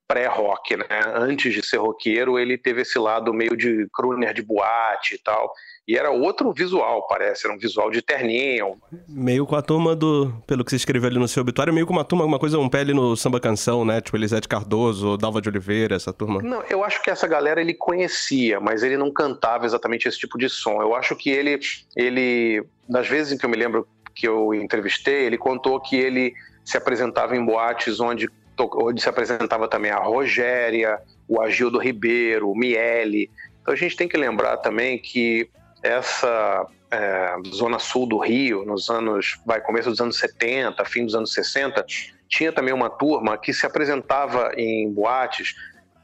pré-rock, 0.08 0.74
né? 0.74 0.86
Antes 1.14 1.52
de 1.52 1.64
ser 1.64 1.76
roqueiro, 1.76 2.38
ele 2.38 2.56
teve 2.56 2.80
esse 2.80 2.98
lado 2.98 3.32
meio 3.34 3.54
de 3.54 3.86
crooner 3.92 4.32
de 4.32 4.42
boate 4.42 5.16
e 5.16 5.18
tal. 5.18 5.52
E 5.86 5.96
era 5.96 6.10
outro 6.10 6.52
visual, 6.52 7.06
parece, 7.06 7.46
era 7.46 7.54
um 7.54 7.58
visual 7.58 7.90
de 7.90 8.00
terninho. 8.00 8.76
Meio 9.06 9.46
com 9.46 9.54
a 9.54 9.62
turma 9.62 9.94
do, 9.94 10.32
pelo 10.46 10.64
que 10.64 10.70
você 10.70 10.76
escreveu 10.76 11.08
ali 11.08 11.18
no 11.18 11.28
seu 11.28 11.42
obituário, 11.42 11.72
meio 11.72 11.86
com 11.86 11.92
uma 11.92 12.04
turma, 12.04 12.24
uma 12.24 12.38
coisa, 12.38 12.58
um 12.58 12.68
pele 12.68 12.94
no 12.94 13.14
samba 13.16 13.38
canção, 13.38 13.84
né? 13.84 14.00
Tipo 14.00 14.16
Elisete 14.16 14.48
Cardoso, 14.48 15.18
Dalva 15.18 15.42
de 15.42 15.48
Oliveira, 15.50 15.94
essa 15.94 16.12
turma. 16.12 16.42
Não, 16.42 16.62
eu 16.70 16.82
acho 16.82 17.02
que 17.02 17.10
essa 17.10 17.26
galera 17.26 17.60
ele 17.60 17.74
conhecia, 17.74 18.58
mas 18.58 18.82
ele 18.82 18.96
não 18.96 19.12
cantava 19.12 19.66
exatamente 19.66 20.08
esse 20.08 20.18
tipo 20.18 20.38
de 20.38 20.48
som. 20.48 20.80
Eu 20.80 20.94
acho 20.94 21.14
que 21.14 21.28
ele, 21.28 21.60
ele, 21.94 22.64
das 22.88 23.06
vezes 23.06 23.32
em 23.32 23.38
que 23.38 23.44
eu 23.44 23.50
me 23.50 23.56
lembro 23.56 23.86
que 24.14 24.26
eu 24.26 24.54
entrevistei, 24.54 25.26
ele 25.26 25.38
contou 25.38 25.78
que 25.80 25.96
ele 25.96 26.34
se 26.64 26.76
apresentava 26.76 27.34
em 27.34 27.42
boates 27.42 27.98
onde, 27.98 28.28
onde 28.74 29.00
se 29.00 29.08
apresentava 29.08 29.68
também 29.68 29.90
a 29.90 29.98
Rogéria, 29.98 31.00
o 31.26 31.40
Agildo 31.40 31.78
Ribeiro, 31.78 32.50
o 32.50 32.56
Miele. 32.56 33.30
Então 33.60 33.74
a 33.74 33.76
gente 33.76 33.96
tem 33.96 34.08
que 34.08 34.16
lembrar 34.16 34.56
também 34.58 34.98
que 34.98 35.48
essa 35.82 36.66
é, 36.90 37.36
zona 37.54 37.78
sul 37.78 38.06
do 38.06 38.18
Rio, 38.18 38.64
nos 38.64 38.88
anos, 38.88 39.38
vai, 39.44 39.60
começo 39.60 39.90
dos 39.90 40.00
anos 40.00 40.18
70, 40.18 40.84
fim 40.84 41.04
dos 41.04 41.14
anos 41.14 41.32
60, 41.32 41.84
tinha 42.28 42.52
também 42.52 42.74
uma 42.74 42.90
turma 42.90 43.38
que 43.38 43.52
se 43.52 43.64
apresentava 43.64 44.52
em 44.56 44.90
boates 44.92 45.54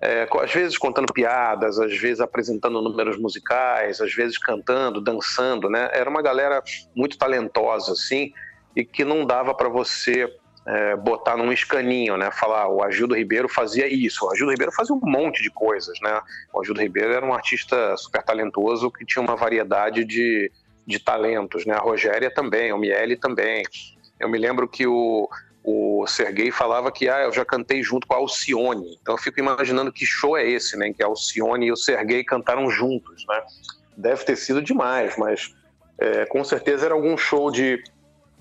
é, 0.04 0.28
às 0.42 0.52
vezes 0.52 0.76
contando 0.76 1.14
piadas, 1.14 1.78
às 1.78 1.96
vezes 1.96 2.20
apresentando 2.20 2.82
números 2.82 3.16
musicais, 3.16 4.02
às 4.02 4.12
vezes 4.12 4.36
cantando, 4.36 5.00
dançando, 5.00 5.70
né? 5.70 5.88
Era 5.94 6.10
uma 6.10 6.20
galera 6.20 6.62
muito 6.94 7.16
talentosa, 7.16 7.92
assim, 7.92 8.30
e 8.76 8.84
que 8.84 9.02
não 9.02 9.24
dava 9.24 9.54
para 9.54 9.70
você 9.70 10.30
é, 10.66 10.96
botar 10.96 11.36
num 11.36 11.52
escaninho, 11.52 12.16
né? 12.16 12.30
Falar, 12.30 12.68
o 12.68 12.82
Agildo 12.82 13.14
Ribeiro 13.14 13.48
fazia 13.48 13.86
isso, 13.86 14.24
o 14.24 14.30
Agildo 14.30 14.52
Ribeiro 14.52 14.72
fazia 14.72 14.94
um 14.94 15.00
monte 15.02 15.42
de 15.42 15.50
coisas, 15.50 15.98
né? 16.00 16.20
O 16.52 16.60
Agildo 16.60 16.80
Ribeiro 16.80 17.12
era 17.12 17.24
um 17.24 17.34
artista 17.34 17.96
super 17.96 18.22
talentoso 18.22 18.90
que 18.90 19.04
tinha 19.04 19.22
uma 19.22 19.36
variedade 19.36 20.04
de, 20.04 20.50
de 20.86 20.98
talentos, 20.98 21.66
né? 21.66 21.74
A 21.74 21.80
Rogéria 21.80 22.30
também, 22.30 22.72
o 22.72 22.78
Miele 22.78 23.16
também. 23.16 23.62
Eu 24.18 24.28
me 24.28 24.38
lembro 24.38 24.66
que 24.66 24.86
o, 24.86 25.28
o 25.62 26.06
Sergei 26.06 26.50
falava 26.50 26.90
que 26.90 27.08
ah, 27.08 27.24
eu 27.24 27.32
já 27.32 27.44
cantei 27.44 27.82
junto 27.82 28.06
com 28.06 28.14
a 28.14 28.18
Alcione. 28.18 28.98
Então 29.02 29.14
eu 29.14 29.18
fico 29.18 29.38
imaginando 29.40 29.92
que 29.92 30.06
show 30.06 30.36
é 30.36 30.48
esse, 30.48 30.78
né? 30.78 30.88
Em 30.88 30.92
que 30.94 31.02
a 31.02 31.06
Alcione 31.06 31.66
e 31.66 31.72
o 31.72 31.76
Sergei 31.76 32.24
cantaram 32.24 32.70
juntos, 32.70 33.24
né? 33.28 33.42
Deve 33.96 34.24
ter 34.24 34.36
sido 34.36 34.62
demais, 34.62 35.16
mas 35.18 35.54
é, 35.98 36.24
com 36.26 36.42
certeza 36.42 36.86
era 36.86 36.94
algum 36.94 37.16
show 37.16 37.50
de 37.50 37.82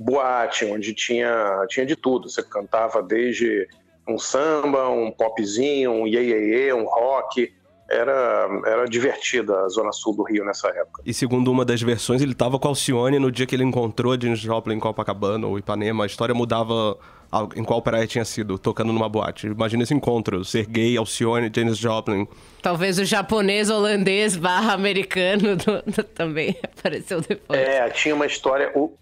boate, 0.04 0.66
onde 0.66 0.94
tinha, 0.94 1.66
tinha 1.70 1.86
de 1.86 1.96
tudo. 1.96 2.30
Você 2.30 2.44
cantava 2.44 3.02
desde 3.02 3.68
um 4.08 4.20
samba, 4.20 4.89
um 4.89 5.12
popzinho, 5.12 5.92
um 5.92 6.08
iê, 6.08 6.74
um 6.74 6.86
rock 6.86 7.52
era, 7.89 8.62
era 8.66 8.86
divertida 8.86 9.62
a 9.62 9.70
zona 9.70 9.92
sul 9.92 10.16
do 10.16 10.24
Rio 10.24 10.44
nessa 10.46 10.68
época. 10.70 11.02
E 11.06 11.13
segundo 11.13 11.52
uma 11.52 11.63
das 11.63 11.82
versões, 11.82 12.22
ele 12.22 12.32
estava 12.32 12.58
com 12.58 12.68
Alcione 12.68 13.20
no 13.20 13.32
dia 13.32 13.46
que 13.46 13.56
ele 13.56 13.63
encontrou 13.63 14.13
a 14.13 14.20
Janis 14.20 14.39
Joplin 14.39 14.76
em 14.76 14.80
Copacabana 14.80 15.48
ou 15.48 15.58
Ipanema. 15.58 16.04
A 16.04 16.08
história 16.08 16.34
mudava 16.34 16.98
em 17.56 17.63
qual 17.63 17.82
praia 17.82 18.06
tinha 18.06 18.26
sido, 18.26 18.58
tocando 18.58 18.94
numa 18.94 19.10
boate. 19.10 19.48
Imagina 19.48 19.84
esse 19.84 19.94
encontro, 19.94 20.44
ser 20.46 20.66
gay, 20.66 20.98
Alcione, 20.98 21.52
Janis 21.54 21.78
Joplin. 21.78 22.28
Talvez 22.62 23.00
o 23.00 23.06
japonês, 23.06 23.70
holandês, 23.70 24.36
barra 24.36 24.74
americano 24.74 25.56
do, 25.58 25.82
do, 25.82 26.04
também 26.04 26.56
apareceu 26.63 27.22
depois. 27.22 27.60
É, 27.60 27.89
tinha 27.89 28.16
uma 28.16 28.26
história... 28.26 28.72
O, 28.76 28.94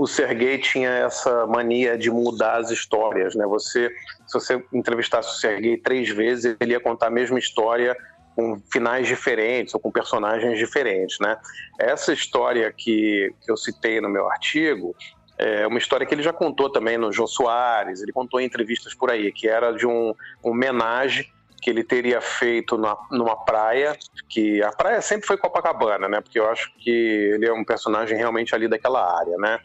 o 0.00 0.06
Sergei 0.06 0.56
tinha 0.56 0.88
essa 0.88 1.46
mania 1.46 1.98
de 1.98 2.10
mudar 2.10 2.56
as 2.56 2.70
histórias, 2.70 3.34
né? 3.34 3.44
Você, 3.46 3.90
se 4.26 4.32
você 4.32 4.64
entrevistasse 4.72 5.28
o 5.28 5.38
Sergei 5.38 5.76
três 5.76 6.08
vezes, 6.08 6.56
ele 6.58 6.72
ia 6.72 6.80
contar 6.80 7.08
a 7.08 7.10
mesma 7.10 7.38
história 7.38 7.94
com 8.34 8.58
finais 8.72 9.06
diferentes 9.06 9.74
ou 9.74 9.80
com 9.80 9.90
personagens 9.90 10.58
diferentes, 10.58 11.18
né? 11.20 11.36
Essa 11.78 12.14
história 12.14 12.72
que, 12.72 13.30
que 13.44 13.52
eu 13.52 13.58
citei 13.58 14.00
no 14.00 14.08
meu 14.08 14.26
artigo 14.26 14.96
é 15.36 15.66
uma 15.66 15.78
história 15.78 16.06
que 16.06 16.14
ele 16.14 16.22
já 16.22 16.32
contou 16.32 16.70
também 16.70 16.96
no 16.96 17.12
Jô 17.12 17.26
Soares, 17.26 18.00
ele 18.00 18.12
contou 18.12 18.40
em 18.40 18.46
entrevistas 18.46 18.94
por 18.94 19.10
aí, 19.10 19.30
que 19.30 19.48
era 19.48 19.70
de 19.70 19.86
um, 19.86 20.14
homenagem 20.42 21.30
que 21.60 21.68
ele 21.68 21.84
teria 21.84 22.22
feito 22.22 22.78
na, 22.78 22.96
numa 23.10 23.36
praia, 23.36 23.94
que 24.30 24.62
a 24.62 24.70
praia 24.70 25.02
sempre 25.02 25.26
foi 25.26 25.36
Copacabana, 25.36 26.08
né? 26.08 26.22
Porque 26.22 26.38
eu 26.38 26.48
acho 26.48 26.72
que 26.78 26.90
ele 26.90 27.46
é 27.46 27.52
um 27.52 27.64
personagem 27.64 28.16
realmente 28.16 28.54
ali 28.54 28.66
daquela 28.66 29.18
área, 29.18 29.36
né? 29.36 29.60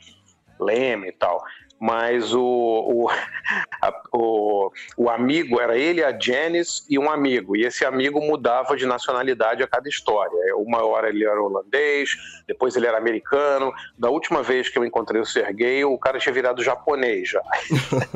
Leme 0.59 1.09
e 1.09 1.11
tal 1.11 1.43
mas 1.79 2.33
o, 2.33 2.41
o, 2.41 3.09
a, 3.81 4.01
o, 4.11 4.71
o, 4.97 5.09
amigo 5.09 5.59
era 5.59 5.77
ele, 5.77 6.03
a 6.03 6.17
Janice 6.17 6.83
e 6.89 6.97
um 6.97 7.09
amigo, 7.09 7.55
e 7.55 7.65
esse 7.65 7.85
amigo 7.85 8.19
mudava 8.21 8.75
de 8.75 8.85
nacionalidade 8.85 9.61
a 9.63 9.67
cada 9.67 9.87
história. 9.87 10.55
Uma 10.57 10.85
hora 10.85 11.09
ele 11.09 11.25
era 11.25 11.41
holandês, 11.41 12.11
depois 12.47 12.75
ele 12.75 12.87
era 12.87 12.97
americano. 12.97 13.73
Da 13.97 14.09
última 14.09 14.41
vez 14.41 14.69
que 14.69 14.79
eu 14.79 14.85
encontrei 14.85 15.21
o 15.21 15.25
Sergei, 15.25 15.83
o 15.83 15.97
cara 15.97 16.19
tinha 16.19 16.33
virado 16.33 16.63
japonês 16.63 17.29
já. 17.29 17.41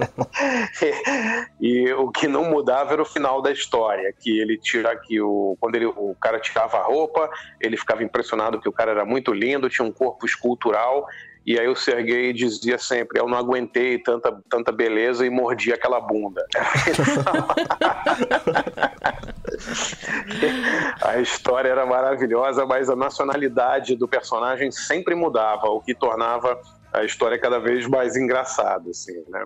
e, 1.62 1.86
e, 1.88 1.94
o 1.94 2.10
que 2.10 2.28
não 2.28 2.46
mudava 2.46 2.94
era 2.94 3.02
o 3.02 3.06
final 3.06 3.42
da 3.42 3.52
história, 3.52 4.14
que 4.18 4.40
ele 4.40 4.58
tira 4.58 4.96
que 4.96 5.22
o 5.22 5.58
quando 5.60 5.76
ele, 5.76 5.86
o 5.86 6.16
cara 6.20 6.40
tirava 6.40 6.78
a 6.78 6.84
roupa, 6.84 7.30
ele 7.60 7.76
ficava 7.78 8.04
impressionado 8.04 8.60
que 8.60 8.70
o 8.70 8.74
cara 8.74 8.92
era 8.92 9.06
muito 9.06 9.34
lindo, 9.34 9.70
tinha 9.70 9.86
um 9.86 9.92
corpo 9.92 10.26
escultural 10.26 11.06
e 11.50 11.60
aí 11.60 11.68
o 11.68 11.76
Sergei 11.76 12.32
dizia 12.32 12.78
sempre: 12.78 13.20
Eu 13.20 13.28
não 13.28 13.36
aguentei 13.36 13.98
tanta, 13.98 14.40
tanta 14.48 14.72
beleza 14.72 15.26
e 15.26 15.32
mordi 15.32 15.74
aquela 15.74 16.00
bunda. 16.00 16.46
a 21.02 21.20
história 21.20 21.70
era 21.70 21.88
maravilhosa, 21.88 22.68
mas 22.68 22.88
a 22.88 22.96
nacionalidade 22.96 23.96
do 23.96 24.08
personagem 24.08 24.70
sempre 24.70 25.16
mudava, 25.16 25.66
o 25.70 25.82
que 25.82 25.96
tornava 25.96 26.62
a 26.94 27.04
história 27.04 27.40
cada 27.40 27.58
vez 27.58 27.88
mais 27.88 28.16
engraçada, 28.16 28.92
assim, 28.92 29.24
né? 29.28 29.44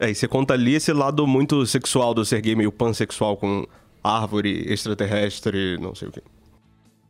É, 0.00 0.08
e 0.08 0.14
você 0.14 0.26
conta 0.26 0.54
ali 0.54 0.76
esse 0.76 0.90
lado 0.90 1.26
muito 1.26 1.66
sexual 1.66 2.14
do 2.14 2.24
Sergei, 2.24 2.56
meio 2.56 2.72
pansexual 2.72 3.36
com 3.36 3.66
árvore, 4.02 4.72
extraterrestre, 4.72 5.76
não 5.78 5.94
sei 5.94 6.08
o 6.08 6.12
quê. 6.12 6.22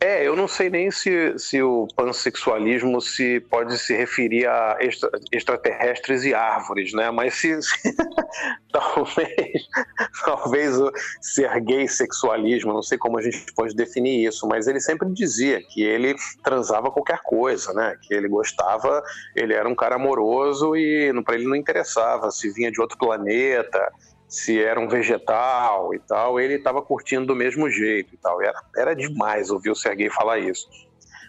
É, 0.04 0.26
eu 0.26 0.34
não 0.34 0.48
sei 0.48 0.68
nem 0.68 0.90
se, 0.90 1.38
se 1.38 1.62
o 1.62 1.86
pansexualismo 1.94 3.00
se 3.00 3.38
pode 3.48 3.78
se 3.78 3.94
referir 3.94 4.48
a 4.48 4.76
extra- 4.80 5.08
extraterrestres 5.30 6.24
e 6.24 6.34
árvores, 6.34 6.92
né? 6.92 7.08
Mas 7.12 7.34
se, 7.34 7.62
se- 7.62 7.94
talvez, 8.72 9.62
talvez 10.24 10.76
o 10.80 10.90
ser 11.20 11.60
gay 11.60 11.86
sexualismo, 11.86 12.72
não 12.72 12.82
sei 12.82 12.98
como 12.98 13.16
a 13.16 13.22
gente 13.22 13.46
pode 13.54 13.76
definir 13.76 14.26
isso, 14.26 14.44
mas 14.48 14.66
ele 14.66 14.80
sempre 14.80 15.08
dizia 15.12 15.62
que 15.70 15.84
ele 15.84 16.16
transava 16.42 16.90
qualquer 16.90 17.20
coisa, 17.22 17.72
né? 17.72 17.94
Que 18.02 18.12
ele 18.12 18.26
gostava, 18.26 19.00
ele 19.36 19.54
era 19.54 19.68
um 19.68 19.74
cara 19.74 19.94
amoroso 19.94 20.74
e 20.74 21.12
para 21.22 21.36
ele 21.36 21.46
não 21.46 21.54
interessava 21.54 22.28
se 22.32 22.52
vinha 22.52 22.72
de 22.72 22.80
outro 22.80 22.98
planeta, 22.98 23.78
se 24.32 24.58
era 24.58 24.80
um 24.80 24.88
vegetal 24.88 25.94
e 25.94 25.98
tal, 25.98 26.40
ele 26.40 26.54
estava 26.54 26.80
curtindo 26.80 27.26
do 27.26 27.36
mesmo 27.36 27.68
jeito 27.68 28.14
e 28.14 28.16
tal. 28.16 28.40
Era, 28.40 28.58
era 28.74 28.96
demais 28.96 29.50
ouvir 29.50 29.68
o 29.68 29.74
Sergei 29.74 30.08
falar 30.08 30.38
isso. 30.38 30.66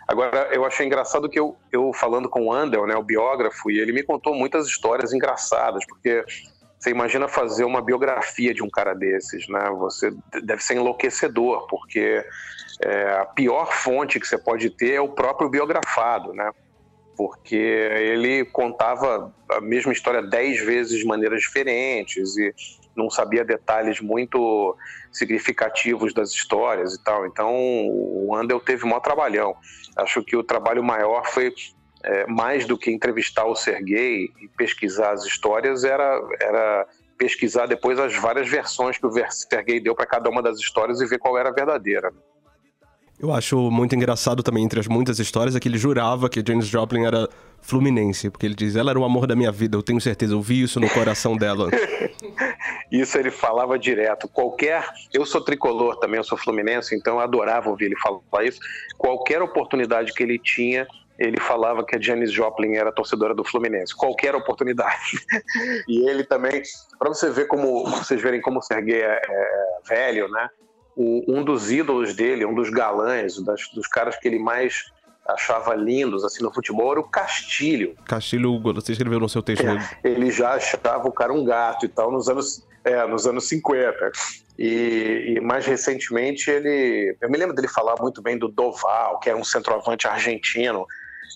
Agora, 0.07 0.47
eu 0.53 0.63
achei 0.63 0.85
engraçado 0.85 1.29
que 1.29 1.37
eu, 1.37 1.57
eu 1.69 1.91
falando 1.91 2.29
com 2.29 2.45
o 2.47 2.53
Andel, 2.53 2.87
né, 2.87 2.95
o 2.95 3.03
biógrafo, 3.03 3.69
e 3.69 3.77
ele 3.77 3.91
me 3.91 4.03
contou 4.03 4.33
muitas 4.33 4.67
histórias 4.67 5.11
engraçadas, 5.11 5.85
porque 5.85 6.23
você 6.79 6.91
imagina 6.91 7.27
fazer 7.27 7.65
uma 7.65 7.81
biografia 7.81 8.53
de 8.53 8.63
um 8.63 8.69
cara 8.69 8.93
desses, 8.93 9.49
né? 9.49 9.69
Você 9.79 10.13
deve 10.41 10.63
ser 10.63 10.75
enlouquecedor, 10.75 11.67
porque 11.67 12.25
é, 12.81 13.11
a 13.19 13.25
pior 13.25 13.73
fonte 13.73 14.17
que 14.17 14.27
você 14.27 14.37
pode 14.37 14.69
ter 14.69 14.93
é 14.93 15.01
o 15.01 15.09
próprio 15.09 15.49
biografado, 15.49 16.33
né? 16.33 16.51
Porque 17.17 17.55
ele 17.55 18.45
contava 18.45 19.33
a 19.49 19.59
mesma 19.59 19.91
história 19.91 20.21
dez 20.21 20.59
vezes 20.59 20.97
de 20.97 21.05
maneiras 21.05 21.41
diferentes 21.41 22.37
e 22.37 22.53
não 22.95 23.09
sabia 23.09 23.43
detalhes 23.43 23.99
muito 23.99 24.75
significativos 25.11 26.13
das 26.13 26.31
histórias 26.31 26.95
e 26.95 27.03
tal. 27.03 27.25
Então, 27.25 27.53
o 27.53 28.35
Andel 28.35 28.59
teve 28.59 28.85
um 28.85 28.89
maior 28.89 29.01
trabalhão. 29.01 29.55
Acho 29.95 30.23
que 30.23 30.35
o 30.35 30.43
trabalho 30.43 30.83
maior 30.83 31.25
foi 31.27 31.53
é, 32.03 32.25
mais 32.27 32.65
do 32.65 32.77
que 32.77 32.91
entrevistar 32.91 33.45
o 33.45 33.55
Sergei 33.55 34.29
e 34.41 34.47
pesquisar 34.57 35.11
as 35.11 35.23
histórias, 35.23 35.83
era, 35.83 36.21
era 36.39 36.87
pesquisar 37.17 37.65
depois 37.65 37.97
as 37.99 38.15
várias 38.15 38.49
versões 38.49 38.97
que 38.97 39.05
o 39.05 39.11
Sergei 39.29 39.79
deu 39.79 39.95
para 39.95 40.05
cada 40.05 40.29
uma 40.29 40.41
das 40.41 40.59
histórias 40.59 40.99
e 40.99 41.05
ver 41.05 41.19
qual 41.19 41.37
era 41.37 41.49
a 41.49 41.53
verdadeira. 41.53 42.11
Eu 43.19 43.31
acho 43.31 43.71
muito 43.71 43.95
engraçado 43.95 44.43
também, 44.43 44.63
entre 44.63 44.79
as 44.79 44.87
muitas 44.87 45.19
histórias, 45.19 45.55
é 45.55 45.59
que 45.59 45.67
ele 45.67 45.77
jurava 45.77 46.29
que 46.29 46.43
Janis 46.45 46.67
Joplin 46.67 47.05
era 47.05 47.29
fluminense, 47.61 48.29
porque 48.29 48.45
ele 48.45 48.55
diz, 48.55 48.75
ela 48.75 48.91
era 48.91 48.99
o 48.99 49.05
amor 49.05 49.25
da 49.25 49.35
minha 49.35 49.51
vida, 49.51 49.77
eu 49.77 49.83
tenho 49.83 50.01
certeza, 50.01 50.33
eu 50.33 50.41
vi 50.41 50.61
isso 50.61 50.79
no 50.79 50.89
coração 50.89 51.37
dela. 51.37 51.69
Isso 52.91 53.17
ele 53.17 53.31
falava 53.31 53.79
direto. 53.79 54.27
Qualquer. 54.27 54.87
Eu 55.11 55.25
sou 55.25 55.41
tricolor 55.41 55.97
também, 55.97 56.17
eu 56.17 56.23
sou 56.23 56.37
fluminense, 56.37 56.95
então 56.95 57.15
eu 57.15 57.21
adorava 57.21 57.67
ouvir 57.67 57.85
ele 57.85 57.95
falar 57.97 58.43
isso. 58.43 58.59
Qualquer 58.99 59.41
oportunidade 59.41 60.13
que 60.13 60.21
ele 60.21 60.37
tinha, 60.37 60.87
ele 61.17 61.39
falava 61.39 61.83
que 61.83 61.95
a 61.95 61.99
Janis 61.99 62.31
Joplin 62.31 62.75
era 62.75 62.91
torcedora 62.91 63.33
do 63.33 63.43
Fluminense. 63.43 63.95
Qualquer 63.95 64.35
oportunidade. 64.35 65.17
e 65.87 66.07
ele 66.07 66.23
também. 66.23 66.61
Para 66.99 67.09
você 67.09 67.31
ver 67.31 67.47
como. 67.47 67.83
Vocês 67.85 68.21
verem 68.21 68.41
como 68.41 68.59
o 68.59 68.61
Serguei 68.61 69.01
é, 69.01 69.21
é 69.27 69.77
velho, 69.87 70.27
né? 70.29 70.49
O- 70.95 71.23
um 71.27 71.43
dos 71.43 71.71
ídolos 71.71 72.13
dele, 72.15 72.45
um 72.45 72.53
dos 72.53 72.69
galãs, 72.69 73.41
das- 73.43 73.67
dos 73.73 73.87
caras 73.87 74.17
que 74.17 74.27
ele 74.27 74.39
mais 74.39 74.91
achava 75.27 75.73
lindos 75.73 76.23
assim 76.25 76.43
no 76.43 76.53
futebol 76.53 76.91
era 76.91 76.99
o 76.99 77.03
Castilho. 77.09 77.95
Castilho, 78.05 78.59
você 78.61 78.91
escreveu 78.91 79.19
no 79.19 79.29
seu 79.29 79.41
texto. 79.41 79.63
né? 79.63 79.89
ele 80.03 80.29
já 80.31 80.53
achava 80.55 81.07
o 81.07 81.11
cara 81.11 81.31
um 81.33 81.43
gato 81.45 81.85
e 81.85 81.89
tal 81.89 82.11
nos 82.11 82.27
anos, 82.27 82.67
é, 82.83 83.05
nos 83.07 83.25
anos 83.25 83.47
50. 83.47 84.11
E, 84.59 85.35
e 85.35 85.39
mais 85.39 85.65
recentemente 85.65 86.51
ele. 86.51 87.15
Eu 87.19 87.29
me 87.29 87.37
lembro 87.37 87.55
dele 87.55 87.67
falar 87.67 87.95
muito 87.99 88.21
bem 88.21 88.37
do 88.37 88.47
Doval, 88.47 89.19
que 89.19 89.29
era 89.29 89.37
um 89.37 89.43
centroavante 89.43 90.07
argentino 90.07 90.85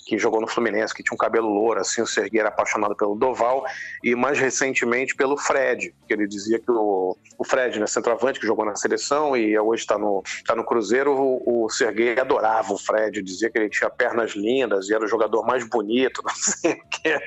que 0.07 0.17
jogou 0.17 0.39
no 0.39 0.47
Fluminense, 0.47 0.93
que 0.93 1.03
tinha 1.03 1.13
um 1.13 1.17
cabelo 1.17 1.49
louro, 1.49 1.81
assim, 1.81 2.01
o 2.01 2.07
Serguei 2.07 2.39
era 2.39 2.47
apaixonado 2.47 2.95
pelo 2.95 3.13
Doval, 3.13 3.65
e 4.01 4.15
mais 4.15 4.39
recentemente 4.39 5.13
pelo 5.13 5.37
Fred, 5.37 5.93
que 6.07 6.13
ele 6.13 6.25
dizia 6.25 6.59
que 6.59 6.71
o, 6.71 7.17
o 7.37 7.43
Fred, 7.43 7.77
né, 7.77 7.85
centroavante, 7.85 8.39
que 8.39 8.47
jogou 8.47 8.63
na 8.63 8.73
seleção 8.77 9.35
e 9.35 9.59
hoje 9.59 9.81
está 9.81 9.97
no, 9.97 10.23
tá 10.45 10.55
no 10.55 10.63
Cruzeiro, 10.63 11.13
o, 11.13 11.65
o 11.65 11.69
Serguei 11.69 12.17
adorava 12.17 12.73
o 12.73 12.77
Fred, 12.77 13.21
dizia 13.21 13.49
que 13.49 13.57
ele 13.57 13.69
tinha 13.69 13.89
pernas 13.89 14.31
lindas 14.31 14.87
e 14.87 14.93
era 14.93 15.03
o 15.03 15.07
jogador 15.07 15.45
mais 15.45 15.67
bonito, 15.67 16.23
não 16.25 16.33
sei 16.33 16.71
o 16.71 16.89
quê. 16.89 17.19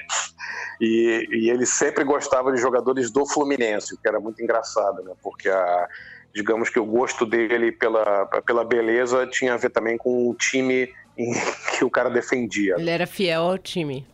E, 0.81 1.27
e 1.33 1.51
ele 1.51 1.67
sempre 1.67 2.03
gostava 2.03 2.51
de 2.51 2.59
jogadores 2.59 3.11
do 3.11 3.27
Fluminense, 3.27 3.95
o 3.95 3.99
que 3.99 4.09
era 4.09 4.19
muito 4.19 4.43
engraçado, 4.43 5.03
né? 5.03 5.13
Porque 5.23 5.51
a, 5.51 5.87
digamos 6.35 6.71
que 6.71 6.81
o 6.81 6.87
gosto 6.87 7.27
dele 7.27 7.73
pela, 7.73 8.25
pela 8.47 8.65
beleza 8.65 9.27
tinha 9.27 9.53
a 9.53 9.57
ver 9.59 9.69
também 9.69 9.99
com 9.99 10.31
o 10.31 10.35
time 10.35 10.91
que 11.79 11.85
o 11.85 11.91
cara 11.91 12.11
defendia. 12.11 12.77
Ele 12.79 12.91
era 12.91 13.07
fiel 13.07 13.43
ao 13.43 13.59
time. 13.59 14.07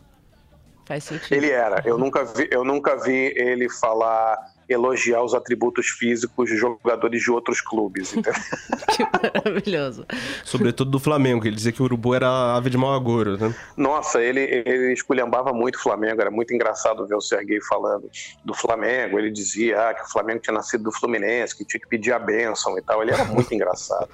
Faz 0.87 1.03
sentido. 1.03 1.33
Ele 1.33 1.49
era. 1.49 1.83
Eu 1.85 1.97
nunca 1.97 2.23
vi, 2.23 2.47
eu 2.49 2.63
nunca 2.63 2.95
vi 2.95 3.33
ele 3.35 3.67
falar, 3.69 4.37
elogiar 4.69 5.21
os 5.21 5.33
atributos 5.33 5.87
físicos 5.87 6.49
de 6.49 6.55
jogadores 6.55 7.21
de 7.21 7.29
outros 7.29 7.59
clubes. 7.59 8.15
entendeu? 8.15 8.41
Maravilhoso. 9.43 10.05
Sobretudo 10.45 10.89
do 10.89 10.97
Flamengo, 10.97 11.41
que 11.41 11.49
ele 11.49 11.57
dizia 11.57 11.73
que 11.73 11.81
o 11.81 11.85
Urubu 11.85 12.15
era 12.15 12.29
a 12.29 12.55
ave 12.55 12.69
de 12.69 12.77
mau 12.77 12.93
agouro, 12.93 13.37
né? 13.37 13.53
Nossa, 13.75 14.21
ele, 14.21 14.39
ele 14.39 14.93
esculhambava 14.93 15.51
muito 15.51 15.75
o 15.75 15.81
Flamengo. 15.81 16.21
Era 16.21 16.31
muito 16.31 16.53
engraçado 16.53 17.05
ver 17.05 17.15
o 17.15 17.21
Serguei 17.21 17.59
falando 17.59 18.09
do 18.45 18.53
Flamengo. 18.53 19.19
Ele 19.19 19.29
dizia 19.29 19.89
ah, 19.89 19.93
que 19.93 20.03
o 20.03 20.09
Flamengo 20.09 20.39
tinha 20.39 20.53
nascido 20.53 20.85
do 20.85 20.91
Fluminense, 20.93 21.53
que 21.53 21.65
tinha 21.65 21.81
que 21.81 21.87
pedir 21.87 22.13
a 22.13 22.19
bênção 22.19 22.77
e 22.77 22.81
tal. 22.81 23.01
Ele 23.01 23.11
era 23.11 23.25
muito 23.25 23.51
engraçado. 23.53 24.09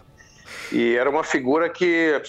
E 0.72 0.96
era 0.96 1.08
uma 1.08 1.24
figura 1.24 1.70
que, 1.70 2.20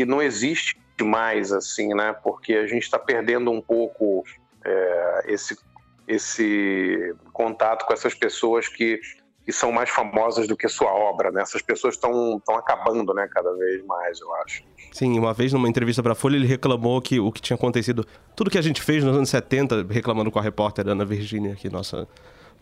que 0.00 0.06
não 0.06 0.22
existe 0.22 0.78
mais, 1.02 1.52
assim, 1.52 1.92
né? 1.92 2.14
Porque 2.24 2.54
a 2.54 2.66
gente 2.66 2.84
está 2.84 2.98
perdendo 2.98 3.50
um 3.50 3.60
pouco 3.60 4.24
é, 4.64 5.24
esse, 5.26 5.58
esse 6.08 7.14
contato 7.34 7.84
com 7.84 7.92
essas 7.92 8.14
pessoas 8.14 8.66
que, 8.66 8.98
que 9.44 9.52
são 9.52 9.70
mais 9.70 9.90
famosas 9.90 10.48
do 10.48 10.56
que 10.56 10.66
sua 10.68 10.90
obra, 10.90 11.30
né? 11.30 11.42
Essas 11.42 11.60
pessoas 11.60 11.96
estão 11.96 12.40
acabando, 12.48 13.12
né? 13.12 13.28
Cada 13.30 13.52
vez 13.56 13.84
mais, 13.84 14.18
eu 14.20 14.34
acho. 14.36 14.62
Sim, 14.90 15.18
uma 15.18 15.34
vez 15.34 15.52
numa 15.52 15.68
entrevista 15.68 16.02
pra 16.02 16.14
Folha, 16.14 16.36
ele 16.36 16.46
reclamou 16.46 16.98
que 17.02 17.20
o 17.20 17.30
que 17.30 17.42
tinha 17.42 17.56
acontecido, 17.56 18.06
tudo 18.34 18.50
que 18.50 18.56
a 18.56 18.62
gente 18.62 18.80
fez 18.80 19.04
nos 19.04 19.14
anos 19.14 19.28
70, 19.28 19.86
reclamando 19.90 20.30
com 20.30 20.38
a 20.38 20.42
repórter 20.42 20.88
Ana 20.88 21.04
Virginia, 21.04 21.54
que 21.56 21.68
nossa 21.68 22.08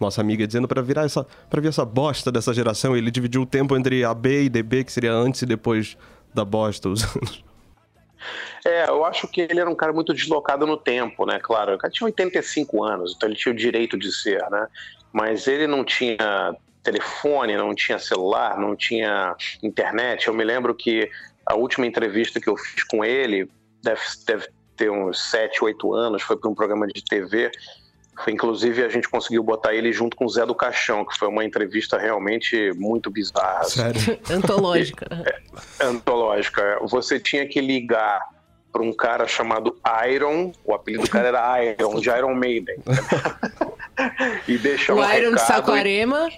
nossa 0.00 0.20
amiga, 0.20 0.46
dizendo 0.46 0.68
pra 0.68 0.80
virar 0.80 1.04
essa 1.04 1.26
para 1.48 1.60
ver 1.60 1.68
essa 1.68 1.84
bosta 1.84 2.30
dessa 2.30 2.52
geração, 2.52 2.96
ele 2.96 3.10
dividiu 3.10 3.42
o 3.42 3.46
tempo 3.46 3.76
entre 3.76 4.04
AB 4.04 4.44
e 4.44 4.48
DB, 4.48 4.84
que 4.84 4.92
seria 4.92 5.12
antes 5.12 5.42
e 5.42 5.46
depois 5.46 5.96
da 6.34 6.44
bosta, 6.44 6.88
os 6.88 7.02
anos. 7.16 7.44
É, 8.64 8.88
eu 8.88 9.04
acho 9.04 9.28
que 9.28 9.40
ele 9.40 9.60
era 9.60 9.70
um 9.70 9.74
cara 9.74 9.92
muito 9.92 10.12
deslocado 10.12 10.66
no 10.66 10.76
tempo, 10.76 11.24
né? 11.24 11.38
Claro, 11.40 11.74
o 11.74 11.78
cara 11.78 11.92
tinha 11.92 12.06
85 12.06 12.84
anos, 12.84 13.14
então 13.16 13.28
ele 13.28 13.38
tinha 13.38 13.52
o 13.52 13.56
direito 13.56 13.96
de 13.96 14.12
ser, 14.12 14.42
né? 14.50 14.66
Mas 15.12 15.46
ele 15.46 15.66
não 15.66 15.84
tinha 15.84 16.54
telefone, 16.82 17.56
não 17.56 17.74
tinha 17.74 17.98
celular, 17.98 18.58
não 18.58 18.74
tinha 18.74 19.34
internet. 19.62 20.26
Eu 20.26 20.34
me 20.34 20.44
lembro 20.44 20.74
que 20.74 21.10
a 21.46 21.54
última 21.54 21.86
entrevista 21.86 22.40
que 22.40 22.48
eu 22.48 22.56
fiz 22.56 22.84
com 22.84 23.04
ele 23.04 23.48
deve, 23.82 24.00
deve 24.26 24.48
ter 24.76 24.90
uns 24.90 25.18
7, 25.30 25.64
8 25.64 25.94
anos, 25.94 26.22
foi 26.22 26.36
para 26.36 26.50
um 26.50 26.54
programa 26.54 26.86
de 26.86 27.02
TV. 27.04 27.50
Inclusive, 28.26 28.84
a 28.84 28.88
gente 28.88 29.08
conseguiu 29.08 29.42
botar 29.42 29.74
ele 29.74 29.92
junto 29.92 30.16
com 30.16 30.24
o 30.24 30.28
Zé 30.28 30.44
do 30.44 30.54
Caixão, 30.54 31.04
que 31.04 31.16
foi 31.16 31.28
uma 31.28 31.44
entrevista 31.44 31.96
realmente 31.98 32.72
muito 32.76 33.10
bizarra. 33.10 33.60
assim. 33.60 33.80
Sério? 33.80 34.18
Antológica. 34.30 35.06
antológica. 35.80 36.78
Você 36.82 37.20
tinha 37.20 37.46
que 37.46 37.60
ligar 37.60 38.20
para 38.72 38.82
um 38.82 38.92
cara 38.92 39.26
chamado 39.26 39.76
Iron, 40.10 40.52
o 40.64 40.74
apelido 40.74 41.04
do 41.04 41.10
cara 41.10 41.28
era 41.28 41.64
Iron, 41.64 42.00
de 42.00 42.08
Iron 42.10 42.34
Maiden. 42.34 42.76
e 44.46 44.58
deixar 44.58 44.94
O 44.94 44.98
um 45.00 45.02
Iron 45.12 45.30
de 45.34 45.40
recado. 45.40 45.46
Saquarema. 45.46 46.28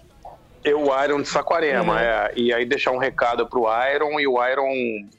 Eu, 0.63 0.83
o 0.89 1.05
Iron 1.05 1.23
de 1.23 1.29
Saquarema, 1.29 1.95
Uhum. 1.95 1.99
é. 1.99 2.33
E 2.37 2.53
aí 2.53 2.65
deixar 2.67 2.91
um 2.93 2.99
recado 2.99 3.47
pro 3.49 3.65
Iron, 3.95 4.21
e 4.21 4.27
o 4.27 4.47
Iron 4.47 4.71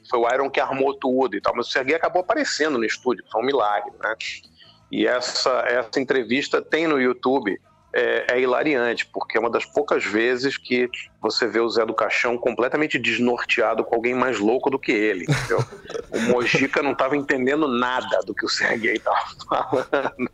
foi 0.08 0.20
o 0.20 0.32
Iron 0.32 0.48
que 0.48 0.60
armou 0.60 0.94
tudo 0.94 1.36
e 1.36 1.40
tal. 1.40 1.54
Mas 1.54 1.66
o 1.66 1.70
Serguei 1.70 1.96
acabou 1.96 2.20
aparecendo 2.22 2.78
no 2.78 2.84
estúdio, 2.84 3.24
foi 3.30 3.42
um 3.42 3.44
milagre, 3.44 3.90
né? 4.02 4.14
E 4.92 5.06
essa, 5.06 5.64
essa 5.66 5.98
entrevista 5.98 6.60
tem 6.60 6.86
no 6.86 7.00
YouTube. 7.00 7.58
É, 7.94 8.36
é 8.36 8.40
hilariante, 8.40 9.04
porque 9.04 9.36
é 9.36 9.40
uma 9.40 9.50
das 9.50 9.66
poucas 9.66 10.02
vezes 10.02 10.56
que 10.56 10.88
você 11.20 11.46
vê 11.46 11.60
o 11.60 11.68
Zé 11.68 11.84
do 11.84 11.92
Caixão 11.92 12.38
completamente 12.38 12.98
desnorteado 12.98 13.84
com 13.84 13.94
alguém 13.94 14.14
mais 14.14 14.38
louco 14.38 14.70
do 14.70 14.78
que 14.78 14.92
ele, 14.92 15.26
entendeu? 15.28 15.58
o 16.10 16.20
Mojica 16.32 16.82
não 16.82 16.92
estava 16.92 17.18
entendendo 17.18 17.68
nada 17.68 18.20
do 18.24 18.34
que 18.34 18.46
o 18.46 18.48
Serguei 18.48 18.94
estava 18.94 19.18
falando. 19.46 20.30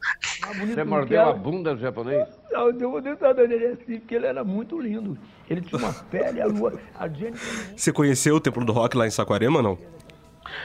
Você 0.72 0.84
mordeu 0.84 1.20
a 1.20 1.32
bunda 1.32 1.74
do 1.74 1.80
japonês? 1.80 2.28
Não, 2.52 2.68
eu 2.68 3.34
dei 3.34 3.48
nele 3.48 3.66
assim, 3.66 3.98
porque 3.98 4.14
ele 4.14 4.26
era 4.26 4.44
muito 4.44 4.80
lindo. 4.80 5.18
Ele 5.50 5.60
tinha 5.60 5.80
uma 5.80 5.92
pele, 5.92 6.40
a 6.40 6.46
lua, 6.46 6.80
a 6.94 7.08
gente... 7.08 7.40
Você 7.76 7.92
conheceu 7.92 8.36
o 8.36 8.40
Templo 8.40 8.64
do 8.64 8.72
Rock 8.72 8.96
lá 8.96 9.04
em 9.04 9.10
Saquarema, 9.10 9.60
não? 9.60 9.76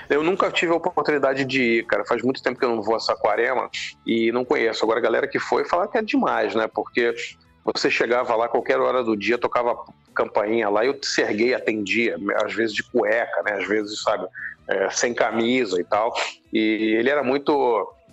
Eu 0.09 0.23
nunca 0.23 0.51
tive 0.51 0.71
a 0.71 0.75
oportunidade 0.75 1.45
de 1.45 1.79
ir, 1.79 1.85
cara. 1.85 2.05
Faz 2.05 2.21
muito 2.21 2.41
tempo 2.41 2.59
que 2.59 2.65
eu 2.65 2.75
não 2.75 2.81
vou 2.81 2.95
a 2.95 2.99
Saquarema 2.99 3.69
e 4.05 4.31
não 4.31 4.45
conheço. 4.45 4.83
Agora 4.83 4.99
a 4.99 5.03
galera 5.03 5.27
que 5.27 5.39
foi 5.39 5.65
fala 5.65 5.87
que 5.87 5.97
é 5.97 6.01
demais, 6.01 6.55
né? 6.55 6.67
Porque 6.67 7.15
você 7.63 7.89
chegava 7.89 8.35
lá 8.35 8.47
qualquer 8.47 8.79
hora 8.79 9.03
do 9.03 9.15
dia, 9.15 9.37
tocava 9.37 9.75
campainha 10.13 10.69
lá 10.69 10.85
e 10.85 10.89
o 10.89 10.99
Serguei 11.01 11.53
atendia, 11.53 12.17
às 12.43 12.53
vezes 12.53 12.75
de 12.75 12.83
cueca, 12.83 13.41
né? 13.43 13.53
Às 13.53 13.67
vezes, 13.67 14.01
sabe, 14.01 14.27
é, 14.67 14.89
sem 14.89 15.13
camisa 15.13 15.79
e 15.79 15.83
tal. 15.83 16.13
E 16.51 16.95
ele 16.97 17.09
era 17.09 17.23
muito 17.23 17.53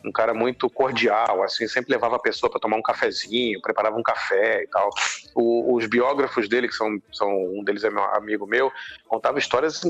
um 0.04 0.10
cara 0.10 0.32
muito 0.32 0.68
cordial, 0.70 1.42
assim, 1.42 1.68
sempre 1.68 1.92
levava 1.92 2.16
a 2.16 2.20
pessoa 2.20 2.50
para 2.50 2.60
tomar 2.60 2.76
um 2.76 2.82
cafezinho, 2.82 3.60
preparava 3.60 3.96
um 3.96 4.02
café 4.02 4.62
e 4.62 4.66
tal. 4.66 4.88
O, 5.34 5.74
os 5.74 5.86
biógrafos 5.86 6.48
dele, 6.48 6.68
que 6.68 6.74
são, 6.74 6.98
são 7.12 7.30
um 7.54 7.62
deles 7.62 7.84
é 7.84 7.90
meu 7.90 8.04
amigo 8.04 8.46
meu, 8.46 8.72
contava 9.06 9.38
histórias 9.38 9.82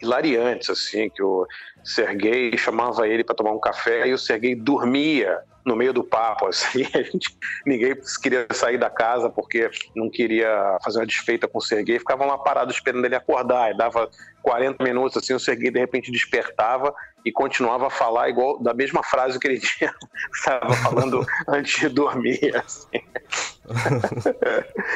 hilariantes, 0.00 0.70
assim, 0.70 1.08
que 1.10 1.22
o 1.22 1.46
Serguei 1.84 2.56
chamava 2.56 3.08
ele 3.08 3.24
para 3.24 3.34
tomar 3.34 3.52
um 3.52 3.60
café 3.60 4.06
e 4.06 4.12
o 4.12 4.18
Serguei 4.18 4.54
dormia 4.54 5.38
no 5.66 5.74
meio 5.74 5.92
do 5.92 6.04
papo, 6.04 6.46
assim, 6.46 6.86
a 6.94 7.02
gente, 7.02 7.36
ninguém 7.66 7.96
queria 8.22 8.46
sair 8.52 8.78
da 8.78 8.88
casa 8.88 9.28
porque 9.28 9.68
não 9.94 10.08
queria 10.08 10.78
fazer 10.82 11.00
uma 11.00 11.06
desfeita 11.06 11.48
com 11.48 11.58
o 11.58 11.60
Serguei, 11.60 11.98
ficavam 11.98 12.28
lá 12.28 12.38
parados 12.38 12.76
esperando 12.76 13.04
ele 13.04 13.16
acordar, 13.16 13.72
e 13.72 13.76
dava 13.76 14.08
40 14.42 14.82
minutos, 14.84 15.16
assim, 15.16 15.34
o 15.34 15.40
Serguei 15.40 15.72
de 15.72 15.80
repente 15.80 16.12
despertava 16.12 16.94
e 17.24 17.32
continuava 17.32 17.88
a 17.88 17.90
falar 17.90 18.28
igual, 18.28 18.62
da 18.62 18.72
mesma 18.72 19.02
frase 19.02 19.40
que 19.40 19.48
ele 19.48 19.58
tinha, 19.58 19.92
estava 20.32 20.72
falando 20.74 21.26
antes 21.48 21.80
de 21.80 21.88
dormir, 21.88 22.54
assim. 22.54 23.02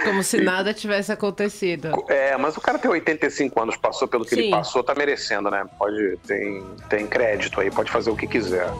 Como 0.04 0.22
se 0.22 0.40
nada 0.40 0.72
tivesse 0.72 1.10
acontecido. 1.10 1.90
É, 2.08 2.36
mas 2.36 2.56
o 2.56 2.60
cara 2.60 2.78
tem 2.78 2.88
85 2.88 3.60
anos, 3.60 3.76
passou 3.76 4.06
pelo 4.06 4.24
que 4.24 4.36
Sim. 4.36 4.42
ele 4.42 4.50
passou, 4.52 4.84
tá 4.84 4.94
merecendo, 4.94 5.50
né? 5.50 5.66
Pode, 5.76 6.16
tem, 6.18 6.64
tem 6.88 7.06
crédito 7.08 7.60
aí, 7.60 7.72
pode 7.72 7.90
fazer 7.90 8.10
o 8.10 8.16
que 8.16 8.28
quiser. 8.28 8.70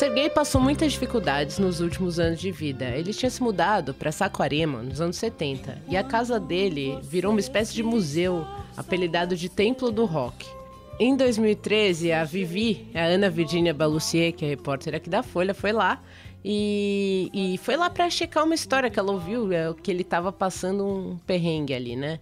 Serguei 0.00 0.30
passou 0.30 0.62
muitas 0.62 0.92
dificuldades 0.92 1.58
nos 1.58 1.82
últimos 1.82 2.18
anos 2.18 2.40
de 2.40 2.50
vida. 2.50 2.86
Ele 2.86 3.12
tinha 3.12 3.28
se 3.28 3.42
mudado 3.42 3.92
para 3.92 4.10
Saquarema 4.10 4.82
nos 4.82 4.98
anos 4.98 5.16
70 5.16 5.76
e 5.86 5.94
a 5.94 6.02
casa 6.02 6.40
dele 6.40 6.98
virou 7.02 7.32
uma 7.32 7.38
espécie 7.38 7.74
de 7.74 7.82
museu, 7.82 8.46
apelidado 8.78 9.36
de 9.36 9.50
Templo 9.50 9.90
do 9.90 10.06
Rock. 10.06 10.46
Em 10.98 11.14
2013, 11.14 12.12
a 12.12 12.24
Vivi, 12.24 12.88
a 12.94 13.02
Ana 13.02 13.28
Virginia 13.28 13.74
Balussier, 13.74 14.32
que 14.32 14.42
é 14.42 14.48
repórter 14.48 14.94
aqui 14.94 15.10
da 15.10 15.22
Folha, 15.22 15.52
foi 15.52 15.70
lá 15.70 16.02
e, 16.42 17.30
e 17.34 17.58
foi 17.58 17.76
lá 17.76 17.90
para 17.90 18.08
checar 18.08 18.46
uma 18.46 18.54
história 18.54 18.88
que 18.88 18.98
ela 18.98 19.12
ouviu, 19.12 19.52
é, 19.52 19.74
que 19.82 19.90
ele 19.90 20.00
estava 20.00 20.32
passando 20.32 20.82
um 20.82 21.18
perrengue 21.26 21.74
ali, 21.74 21.94
né? 21.94 22.20